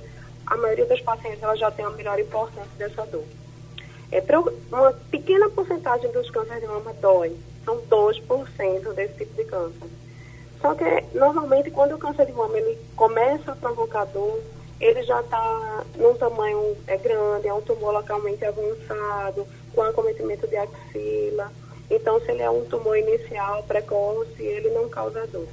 a 0.49 0.57
maioria 0.57 0.87
das 0.87 1.01
pacientes 1.01 1.43
ela 1.43 1.57
já 1.57 1.71
tem 1.71 1.85
a 1.85 1.91
melhor 1.91 2.19
importância 2.19 2.71
dessa 2.79 3.05
dor. 3.07 3.25
É, 4.11 4.23
uma 4.73 4.93
pequena 5.11 5.49
porcentagem 5.51 6.11
dos 6.11 6.31
cânceres 6.31 6.63
de 6.63 6.67
mama 6.67 6.95
dói, 6.95 7.37
são 7.65 7.79
2% 7.83 8.95
desse 8.95 9.15
tipo 9.15 9.35
de 9.35 9.45
câncer. 9.45 9.89
Só 10.61 10.75
que 10.75 11.05
normalmente 11.15 11.71
quando 11.71 11.95
o 11.95 11.99
câncer 11.99 12.27
de 12.27 12.33
mama 12.33 12.57
ele 12.59 12.79
começa 12.97 13.53
a 13.53 13.57
provocar 13.57 14.07
dor, 14.07 14.41
ele 14.81 15.03
já 15.03 15.21
está 15.21 15.85
num 15.97 16.15
tamanho 16.15 16.77
é 16.87 16.97
grande, 16.97 17.49
é 17.49 17.53
um 17.53 17.61
tumor 17.61 17.93
localmente 17.93 18.45
avançado, 18.45 19.47
com 19.75 19.83
acometimento 19.83 20.47
de 20.47 20.57
axila. 20.57 21.53
Então, 21.91 22.21
se 22.21 22.31
ele 22.31 22.43
é 22.43 22.51
um 22.51 22.65
tumor 22.65 22.97
inicial, 22.97 23.63
precoce, 23.65 24.43
ele 24.43 24.71
não 24.71 24.89
causa 24.89 25.27
dor. 25.27 25.49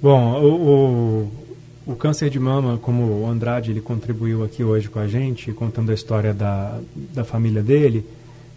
Bom, 0.00 0.42
o, 0.42 1.45
o, 1.86 1.94
câncer 1.94 2.28
de 2.28 2.38
mama, 2.38 2.78
como 2.82 3.22
o 3.22 3.26
Andrade 3.26 3.70
ele 3.70 3.80
contribuiu 3.80 4.44
aqui 4.44 4.64
hoje 4.64 4.88
com 4.88 4.98
a 4.98 5.06
gente, 5.06 5.52
contando 5.52 5.90
a 5.90 5.94
história 5.94 6.34
da, 6.34 6.78
da 7.14 7.24
família 7.24 7.62
dele, 7.62 8.04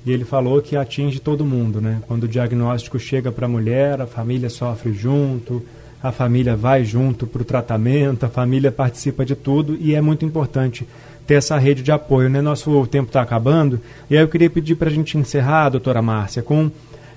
e 0.05 0.11
ele 0.11 0.25
falou 0.25 0.61
que 0.61 0.75
atinge 0.75 1.19
todo 1.19 1.45
mundo, 1.45 1.79
né? 1.79 2.01
Quando 2.07 2.23
o 2.23 2.27
diagnóstico 2.27 2.97
chega 2.97 3.31
para 3.31 3.45
a 3.45 3.49
mulher, 3.49 4.01
a 4.01 4.07
família 4.07 4.49
sofre 4.49 4.93
junto, 4.93 5.63
a 6.01 6.11
família 6.11 6.55
vai 6.55 6.83
junto 6.85 7.27
para 7.27 7.41
o 7.41 7.45
tratamento, 7.45 8.25
a 8.25 8.29
família 8.29 8.71
participa 8.71 9.25
de 9.25 9.35
tudo 9.35 9.77
e 9.79 9.93
é 9.93 10.01
muito 10.01 10.25
importante 10.25 10.87
ter 11.27 11.35
essa 11.35 11.57
rede 11.57 11.83
de 11.83 11.91
apoio. 11.91 12.29
Né? 12.29 12.41
Nosso 12.41 12.87
tempo 12.87 13.07
está 13.07 13.21
acabando 13.21 13.79
e 14.09 14.15
aí 14.15 14.23
eu 14.23 14.27
queria 14.27 14.49
pedir 14.49 14.75
para 14.75 14.89
a 14.89 14.91
gente 14.91 15.17
encerrar, 15.17 15.69
doutora 15.69 16.01
Márcia, 16.01 16.41
com 16.41 16.71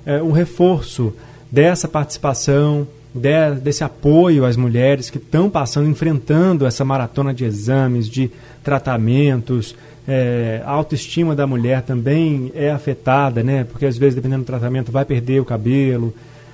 é, 0.05 0.21
um 0.21 0.33
reforço 0.33 1.15
dessa 1.51 1.87
participação, 1.87 2.87
de, 3.15 3.55
desse 3.61 3.85
apoio 3.85 4.45
às 4.45 4.57
mulheres 4.57 5.11
que 5.11 5.19
estão 5.19 5.51
passando, 5.51 5.89
enfrentando 5.89 6.67
essa 6.67 6.85
maratona 6.85 7.33
de 7.33 7.45
exames, 7.45 8.09
de 8.09 8.31
tratamentos. 8.63 9.77
É, 10.07 10.63
a 10.65 10.71
autoestima 10.71 11.35
da 11.35 11.47
mulher 11.47 11.83
também 11.83 12.51
é 12.55 12.71
afetada, 12.71 13.43
né? 13.43 13.65
Porque 13.65 13.87
às 13.87 13.97
vezes, 13.97 14.15
dependendo 14.15 14.43
do 14.43 14.47
tratamento, 14.47 14.91
vai 14.91 15.05
perder 15.05 15.41
o 15.41 15.45
cabelo, 15.45 16.13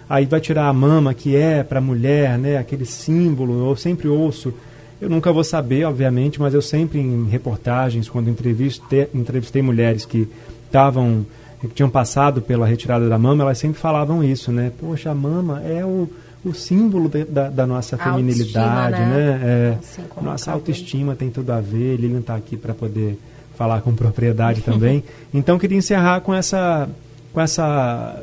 aí 0.09 0.25
vai 0.25 0.41
tirar 0.41 0.69
a 0.69 0.73
mama, 0.73 1.13
que 1.13 1.37
é 1.37 1.63
para 1.63 1.79
a 1.79 1.83
mulher, 1.83 2.39
né, 2.39 2.57
aquele 2.57 2.87
símbolo, 2.87 3.69
eu 3.69 3.77
sempre 3.77 4.09
ouço, 4.09 4.55
eu 5.01 5.09
nunca 5.09 5.31
vou 5.33 5.45
saber, 5.45 5.85
obviamente, 5.85 6.41
mas 6.41 6.55
eu 6.55 6.63
sempre 6.63 6.99
em 6.99 7.29
reportagens, 7.29 8.09
quando 8.09 8.31
entrevistei, 8.31 9.09
entrevistei 9.15 9.61
mulheres 9.61 10.05
que 10.05 10.27
estavam, 10.65 11.27
que 11.61 11.69
tinham 11.69 11.91
passado 11.91 12.41
pela 12.41 12.67
retirada 12.67 13.09
da 13.09 13.19
mama, 13.19 13.45
elas 13.45 13.59
sempre 13.59 13.79
falavam 13.79 14.25
isso, 14.25 14.51
né, 14.51 14.73
poxa, 14.81 15.11
a 15.11 15.15
mama 15.15 15.63
é 15.63 15.85
o, 15.85 16.09
o 16.45 16.55
símbolo 16.55 17.09
de, 17.09 17.25
da, 17.25 17.49
da, 17.49 17.67
nossa 17.67 17.97
feminilidade, 17.97 19.01
né? 19.01 19.07
né? 19.07 19.41
É, 19.45 19.79
assim 19.79 20.03
nossa 20.23 20.53
autoestima 20.53 21.17
tem 21.17 21.31
tudo 21.31 21.51
a 21.53 21.61
ver, 21.61 21.95
ele 21.95 22.09
não 22.09 22.21
está 22.21 22.37
aqui 22.37 22.57
para 22.57 22.73
poder 22.73 23.19
falar 23.57 23.81
com 23.81 23.95
propriedade 23.95 24.63
também. 24.63 25.03
Então, 25.35 25.59
queria 25.59 25.77
encerrar 25.77 26.21
com 26.21 26.33
essa, 26.33 26.89
com 27.33 27.41
essa 27.41 28.19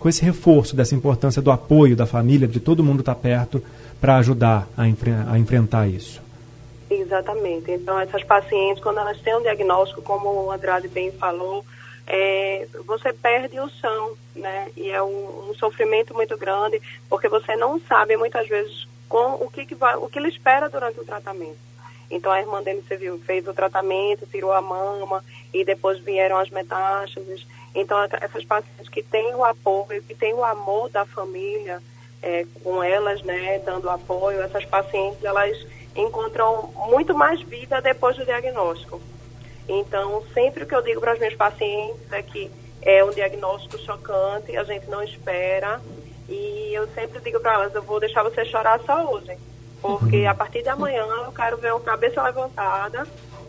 com 0.00 0.08
esse 0.08 0.24
reforço 0.24 0.74
dessa 0.74 0.94
importância 0.94 1.42
do 1.42 1.50
apoio 1.50 1.94
da 1.94 2.06
família, 2.06 2.48
de 2.48 2.58
todo 2.58 2.82
mundo 2.82 3.00
estar 3.00 3.14
tá 3.14 3.20
perto 3.20 3.62
para 4.00 4.16
ajudar 4.16 4.66
a, 4.76 4.88
enfre 4.88 5.12
a, 5.12 5.38
enfrentar 5.38 5.86
isso. 5.86 6.20
Exatamente. 6.90 7.70
Então, 7.70 8.00
essas 8.00 8.24
pacientes, 8.24 8.82
quando 8.82 8.98
elas 8.98 9.20
têm 9.20 9.36
um 9.36 9.42
diagnóstico, 9.42 10.00
como 10.00 10.46
o 10.46 10.50
Andrade 10.50 10.88
bem 10.88 11.12
falou, 11.12 11.64
é, 12.06 12.66
você 12.86 13.12
perde 13.12 13.58
o 13.60 13.68
chão, 13.68 14.16
né? 14.34 14.70
E 14.76 14.90
é 14.90 15.02
um, 15.02 15.50
um, 15.50 15.54
sofrimento 15.54 16.14
muito 16.14 16.36
grande, 16.36 16.80
porque 17.08 17.28
você 17.28 17.56
não 17.56 17.80
sabe 17.80 18.16
muitas 18.16 18.48
vezes 18.48 18.88
com 19.08 19.34
o 19.34 19.50
que, 19.50 19.66
que 19.66 19.74
vai, 19.74 19.96
o 19.96 20.08
que 20.08 20.18
ele 20.18 20.28
espera 20.28 20.68
durante 20.68 21.00
o 21.00 21.04
tratamento. 21.04 21.58
Então 22.10 22.32
a 22.32 22.40
irmã 22.40 22.62
dele 22.62 22.82
viu, 22.98 23.18
fez 23.20 23.46
o 23.46 23.54
tratamento, 23.54 24.26
tirou 24.26 24.52
a 24.52 24.60
mama 24.60 25.24
e 25.54 25.64
depois 25.64 26.00
vieram 26.00 26.38
as 26.38 26.50
metástases. 26.50 27.46
Então, 27.72 27.96
essas 28.20 28.44
pacientes 28.44 28.88
que 28.88 29.02
têm 29.02 29.32
o 29.34 29.44
apoio, 29.44 30.02
que 30.02 30.14
têm 30.14 30.34
o 30.34 30.44
amor 30.44 30.88
da 30.88 31.04
família 31.04 31.80
é, 32.20 32.44
com 32.62 32.82
elas, 32.82 33.22
né, 33.22 33.60
dando 33.60 33.88
apoio, 33.88 34.42
essas 34.42 34.64
pacientes, 34.64 35.22
elas 35.22 35.56
encontram 35.94 36.72
muito 36.88 37.14
mais 37.14 37.40
vida 37.42 37.80
depois 37.80 38.16
do 38.16 38.24
diagnóstico. 38.24 39.00
Então, 39.68 40.22
sempre 40.34 40.64
o 40.64 40.66
que 40.66 40.74
eu 40.74 40.82
digo 40.82 41.00
para 41.00 41.12
as 41.12 41.18
minhas 41.18 41.34
pacientes 41.34 42.12
é 42.12 42.22
que 42.22 42.50
é 42.82 43.04
um 43.04 43.10
diagnóstico 43.10 43.78
chocante, 43.78 44.56
a 44.56 44.64
gente 44.64 44.88
não 44.88 45.02
espera, 45.02 45.80
e 46.28 46.70
eu 46.72 46.86
sempre 46.88 47.20
digo 47.20 47.40
para 47.40 47.54
elas, 47.54 47.74
eu 47.74 47.82
vou 47.82 48.00
deixar 48.00 48.22
você 48.22 48.44
chorar 48.44 48.80
só 48.80 49.04
hoje, 49.12 49.36
porque 49.82 50.22
uhum. 50.22 50.30
a 50.30 50.34
partir 50.34 50.62
de 50.62 50.68
amanhã 50.68 51.04
eu 51.24 51.32
quero 51.32 51.56
ver 51.58 51.72
uma 51.72 51.80
cabeça 51.80 52.22
levantada, 52.22 53.06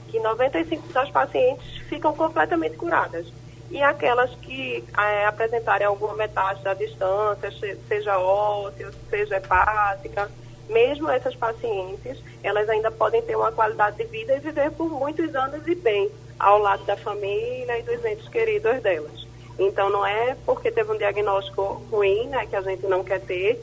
que 0.09 0.19
95% 0.19 0.91
das 0.91 1.09
pacientes 1.09 1.65
ficam 1.87 2.13
completamente 2.13 2.75
curadas. 2.75 3.25
e 3.69 3.81
aquelas 3.81 4.29
que 4.35 4.83
é, 4.97 5.25
apresentarem 5.25 5.87
alguma 5.87 6.13
metástase 6.13 6.67
à 6.67 6.73
distância, 6.73 7.77
seja 7.87 8.19
óssea, 8.19 8.91
seja 9.09 9.37
hepática, 9.37 10.29
mesmo 10.71 11.09
essas 11.09 11.35
pacientes, 11.35 12.17
elas 12.41 12.67
ainda 12.69 12.89
podem 12.89 13.21
ter 13.21 13.35
uma 13.35 13.51
qualidade 13.51 13.97
de 13.97 14.05
vida 14.05 14.35
e 14.35 14.39
viver 14.39 14.71
por 14.71 14.89
muitos 14.89 15.35
anos 15.35 15.67
e 15.67 15.75
bem, 15.75 16.09
ao 16.39 16.57
lado 16.57 16.83
da 16.85 16.97
família 16.97 17.77
e 17.77 17.83
dos 17.83 18.03
entes 18.03 18.27
queridos 18.29 18.81
delas. 18.81 19.27
Então, 19.59 19.89
não 19.89 20.05
é 20.05 20.35
porque 20.45 20.71
teve 20.71 20.91
um 20.91 20.97
diagnóstico 20.97 21.83
ruim, 21.91 22.27
né, 22.27 22.47
que 22.47 22.55
a 22.55 22.61
gente 22.61 22.85
não 22.87 23.03
quer 23.03 23.21
ter, 23.21 23.61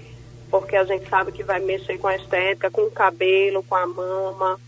porque 0.50 0.76
a 0.76 0.84
gente 0.84 1.08
sabe 1.08 1.32
que 1.32 1.42
vai 1.42 1.60
mexer 1.60 1.98
com 1.98 2.06
a 2.06 2.16
estética, 2.16 2.70
com 2.70 2.82
o 2.82 2.90
cabelo, 2.90 3.62
com 3.62 3.74
a 3.74 3.86
mama, 3.86 4.60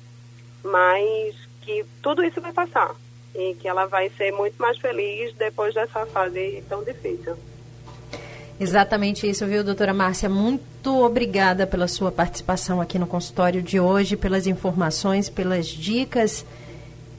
mas 0.64 1.36
que 1.62 1.84
tudo 2.02 2.24
isso 2.24 2.40
vai 2.40 2.52
passar 2.52 2.94
e 3.34 3.54
que 3.54 3.68
ela 3.68 3.86
vai 3.86 4.10
ser 4.10 4.32
muito 4.32 4.56
mais 4.60 4.78
feliz 4.78 5.32
depois 5.34 5.74
dessa 5.74 6.04
fase 6.06 6.64
tão 6.68 6.82
difícil. 6.82 7.36
Exatamente 8.60 9.26
isso, 9.26 9.46
viu, 9.46 9.64
doutora 9.64 9.94
Márcia? 9.94 10.28
Muito 10.28 11.02
obrigada 11.02 11.66
pela 11.66 11.88
sua 11.88 12.12
participação 12.12 12.78
aqui 12.78 12.98
no 12.98 13.06
consultório 13.06 13.62
de 13.62 13.80
hoje, 13.80 14.18
pelas 14.18 14.46
informações, 14.46 15.30
pelas 15.30 15.66
dicas. 15.66 16.44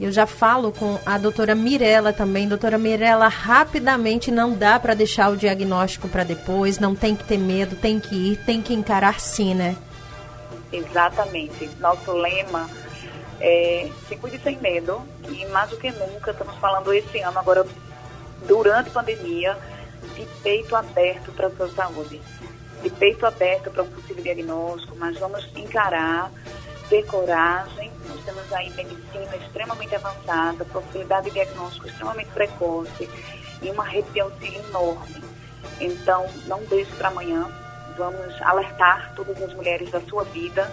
Eu 0.00 0.12
já 0.12 0.24
falo 0.24 0.70
com 0.70 1.00
a 1.04 1.18
doutora 1.18 1.52
Mirella 1.56 2.12
também. 2.12 2.46
Doutora 2.46 2.78
Mirella, 2.78 3.26
rapidamente 3.26 4.30
não 4.30 4.54
dá 4.54 4.78
para 4.78 4.94
deixar 4.94 5.30
o 5.30 5.36
diagnóstico 5.36 6.08
para 6.08 6.22
depois, 6.22 6.78
não 6.78 6.94
tem 6.94 7.16
que 7.16 7.24
ter 7.24 7.38
medo, 7.38 7.74
tem 7.74 7.98
que 7.98 8.14
ir, 8.14 8.36
tem 8.46 8.62
que 8.62 8.72
encarar 8.72 9.18
sim, 9.18 9.52
né? 9.52 9.76
Exatamente. 10.72 11.68
Nosso 11.80 12.12
lema 12.12 12.70
é 13.40 13.90
se 14.08 14.14
cuide 14.16 14.38
sem 14.38 14.56
medo 14.60 15.02
e 15.28 15.44
mais 15.46 15.70
do 15.70 15.76
que 15.76 15.90
nunca, 15.90 16.30
estamos 16.30 16.54
falando 16.58 16.94
esse 16.94 17.18
ano 17.18 17.38
agora 17.40 17.66
durante 18.46 18.90
a 18.90 18.92
pandemia, 18.92 19.58
de 20.14 20.26
peito 20.42 20.74
aberto 20.76 21.32
para 21.32 21.46
a 21.46 21.50
sua 21.50 21.68
saúde, 21.70 22.20
de 22.82 22.90
peito 22.90 23.24
aberto 23.26 23.70
para 23.70 23.82
um 23.82 23.90
possível 23.90 24.22
diagnóstico, 24.22 24.96
mas 24.96 25.18
vamos 25.18 25.48
encarar, 25.56 26.30
ter 26.88 27.04
coragem. 27.06 27.90
Nós 28.08 28.24
temos 28.24 28.52
aí 28.52 28.70
medicina 28.70 29.36
extremamente 29.36 29.94
avançada, 29.94 30.64
possibilidade 30.64 31.26
de 31.26 31.32
diagnóstico 31.32 31.86
extremamente 31.86 32.30
precoce 32.30 33.08
e 33.62 33.70
uma 33.70 33.84
rede 33.84 34.10
de 34.10 34.20
auxílio 34.20 34.60
enorme. 34.68 35.22
Então, 35.80 36.26
não 36.46 36.62
deixe 36.64 36.92
para 36.92 37.08
amanhã. 37.08 37.48
Vamos 37.96 38.40
alertar 38.42 39.12
todas 39.14 39.40
as 39.42 39.52
mulheres 39.54 39.90
da 39.90 40.00
sua 40.02 40.24
vida 40.24 40.70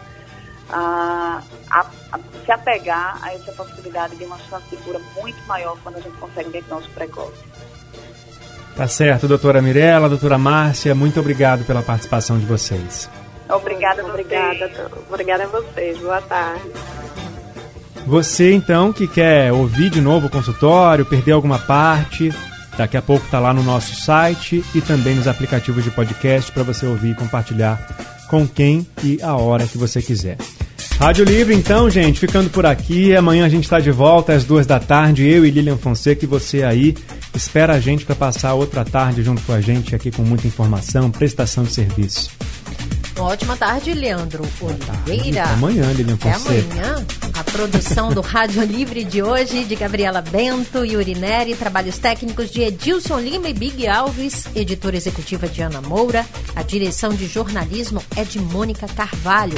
a, 0.69 1.41
a, 1.71 1.79
a, 2.11 2.19
se 2.45 2.51
apegar 2.51 3.19
a 3.23 3.33
essa 3.33 3.51
possibilidade 3.51 4.15
de 4.15 4.23
uma 4.23 4.37
chance 4.37 4.67
de 4.69 4.77
cura 4.77 4.99
muito 5.15 5.41
maior 5.47 5.77
quando 5.83 5.97
a 5.97 6.01
gente 6.01 6.17
consegue 6.17 6.49
diagnóstico 6.51 6.93
precoce. 6.93 7.43
Tá 8.79 8.87
certo, 8.87 9.27
doutora 9.27 9.61
Mirella, 9.61 10.07
doutora 10.07 10.37
Márcia, 10.37 10.95
muito 10.95 11.19
obrigado 11.19 11.65
pela 11.65 11.81
participação 11.81 12.39
de 12.39 12.45
vocês. 12.45 13.09
Obrigada, 13.49 14.05
obrigada. 14.05 14.71
Obrigada 15.09 15.43
a 15.43 15.47
vocês. 15.47 15.97
Boa 15.97 16.21
tarde. 16.21 16.63
Você, 18.07 18.53
então, 18.53 18.93
que 18.93 19.05
quer 19.05 19.51
ouvir 19.51 19.89
de 19.89 19.99
novo 19.99 20.27
o 20.27 20.29
consultório, 20.29 21.05
perder 21.05 21.33
alguma 21.33 21.59
parte, 21.59 22.33
daqui 22.77 22.95
a 22.95 23.01
pouco 23.01 23.25
está 23.25 23.37
lá 23.37 23.53
no 23.53 23.63
nosso 23.63 23.93
site 23.95 24.63
e 24.73 24.79
também 24.79 25.13
nos 25.13 25.27
aplicativos 25.27 25.83
de 25.83 25.91
podcast 25.91 26.49
para 26.49 26.63
você 26.63 26.85
ouvir 26.85 27.11
e 27.11 27.15
compartilhar 27.15 27.85
com 28.29 28.47
quem 28.47 28.87
e 29.03 29.21
a 29.21 29.35
hora 29.35 29.67
que 29.67 29.77
você 29.77 30.01
quiser. 30.01 30.37
Rádio 30.97 31.25
Livre, 31.25 31.53
então, 31.53 31.89
gente, 31.89 32.17
ficando 32.17 32.49
por 32.49 32.65
aqui. 32.65 33.13
Amanhã 33.13 33.45
a 33.45 33.49
gente 33.49 33.65
está 33.65 33.81
de 33.81 33.91
volta 33.91 34.31
às 34.31 34.45
duas 34.45 34.65
da 34.65 34.79
tarde. 34.79 35.27
Eu 35.27 35.45
e 35.45 35.49
Lilian 35.49 35.77
Fonseca 35.77 36.23
e 36.23 36.27
você 36.27 36.63
aí. 36.63 36.95
Espera 37.33 37.73
a 37.73 37.79
gente 37.79 38.05
para 38.05 38.15
passar 38.15 38.53
outra 38.53 38.83
tarde 38.83 39.23
junto 39.23 39.41
com 39.43 39.53
a 39.53 39.61
gente 39.61 39.95
aqui 39.95 40.11
com 40.11 40.23
muita 40.23 40.47
informação, 40.47 41.09
prestação 41.11 41.63
de 41.63 41.73
serviço. 41.73 42.31
Ótima 43.17 43.57
tarde, 43.57 43.93
Leandro 43.93 44.47
Oliveira. 44.61 45.43
Até 45.43 45.53
amanhã, 45.53 45.91
Lilian 45.91 46.17
Fonseca. 46.17 46.39
Até 46.39 46.59
amanhã. 46.59 47.05
A 47.33 47.43
produção 47.43 48.13
do 48.13 48.21
Rádio 48.21 48.63
Livre 48.63 49.03
de 49.03 49.21
hoje, 49.21 49.65
de 49.65 49.75
Gabriela 49.75 50.21
Bento 50.21 50.85
e 50.85 50.95
Urineri, 50.95 51.55
trabalhos 51.55 51.97
técnicos 51.97 52.49
de 52.49 52.61
Edilson 52.61 53.19
Lima 53.19 53.49
e 53.49 53.53
Big 53.53 53.87
Alves, 53.87 54.47
editora 54.55 54.95
executiva 54.95 55.47
de 55.47 55.61
Ana 55.61 55.81
Moura, 55.81 56.25
a 56.55 56.63
direção 56.63 57.13
de 57.13 57.27
jornalismo 57.27 58.01
é 58.15 58.23
de 58.23 58.39
Mônica 58.39 58.87
Carvalho. 58.87 59.57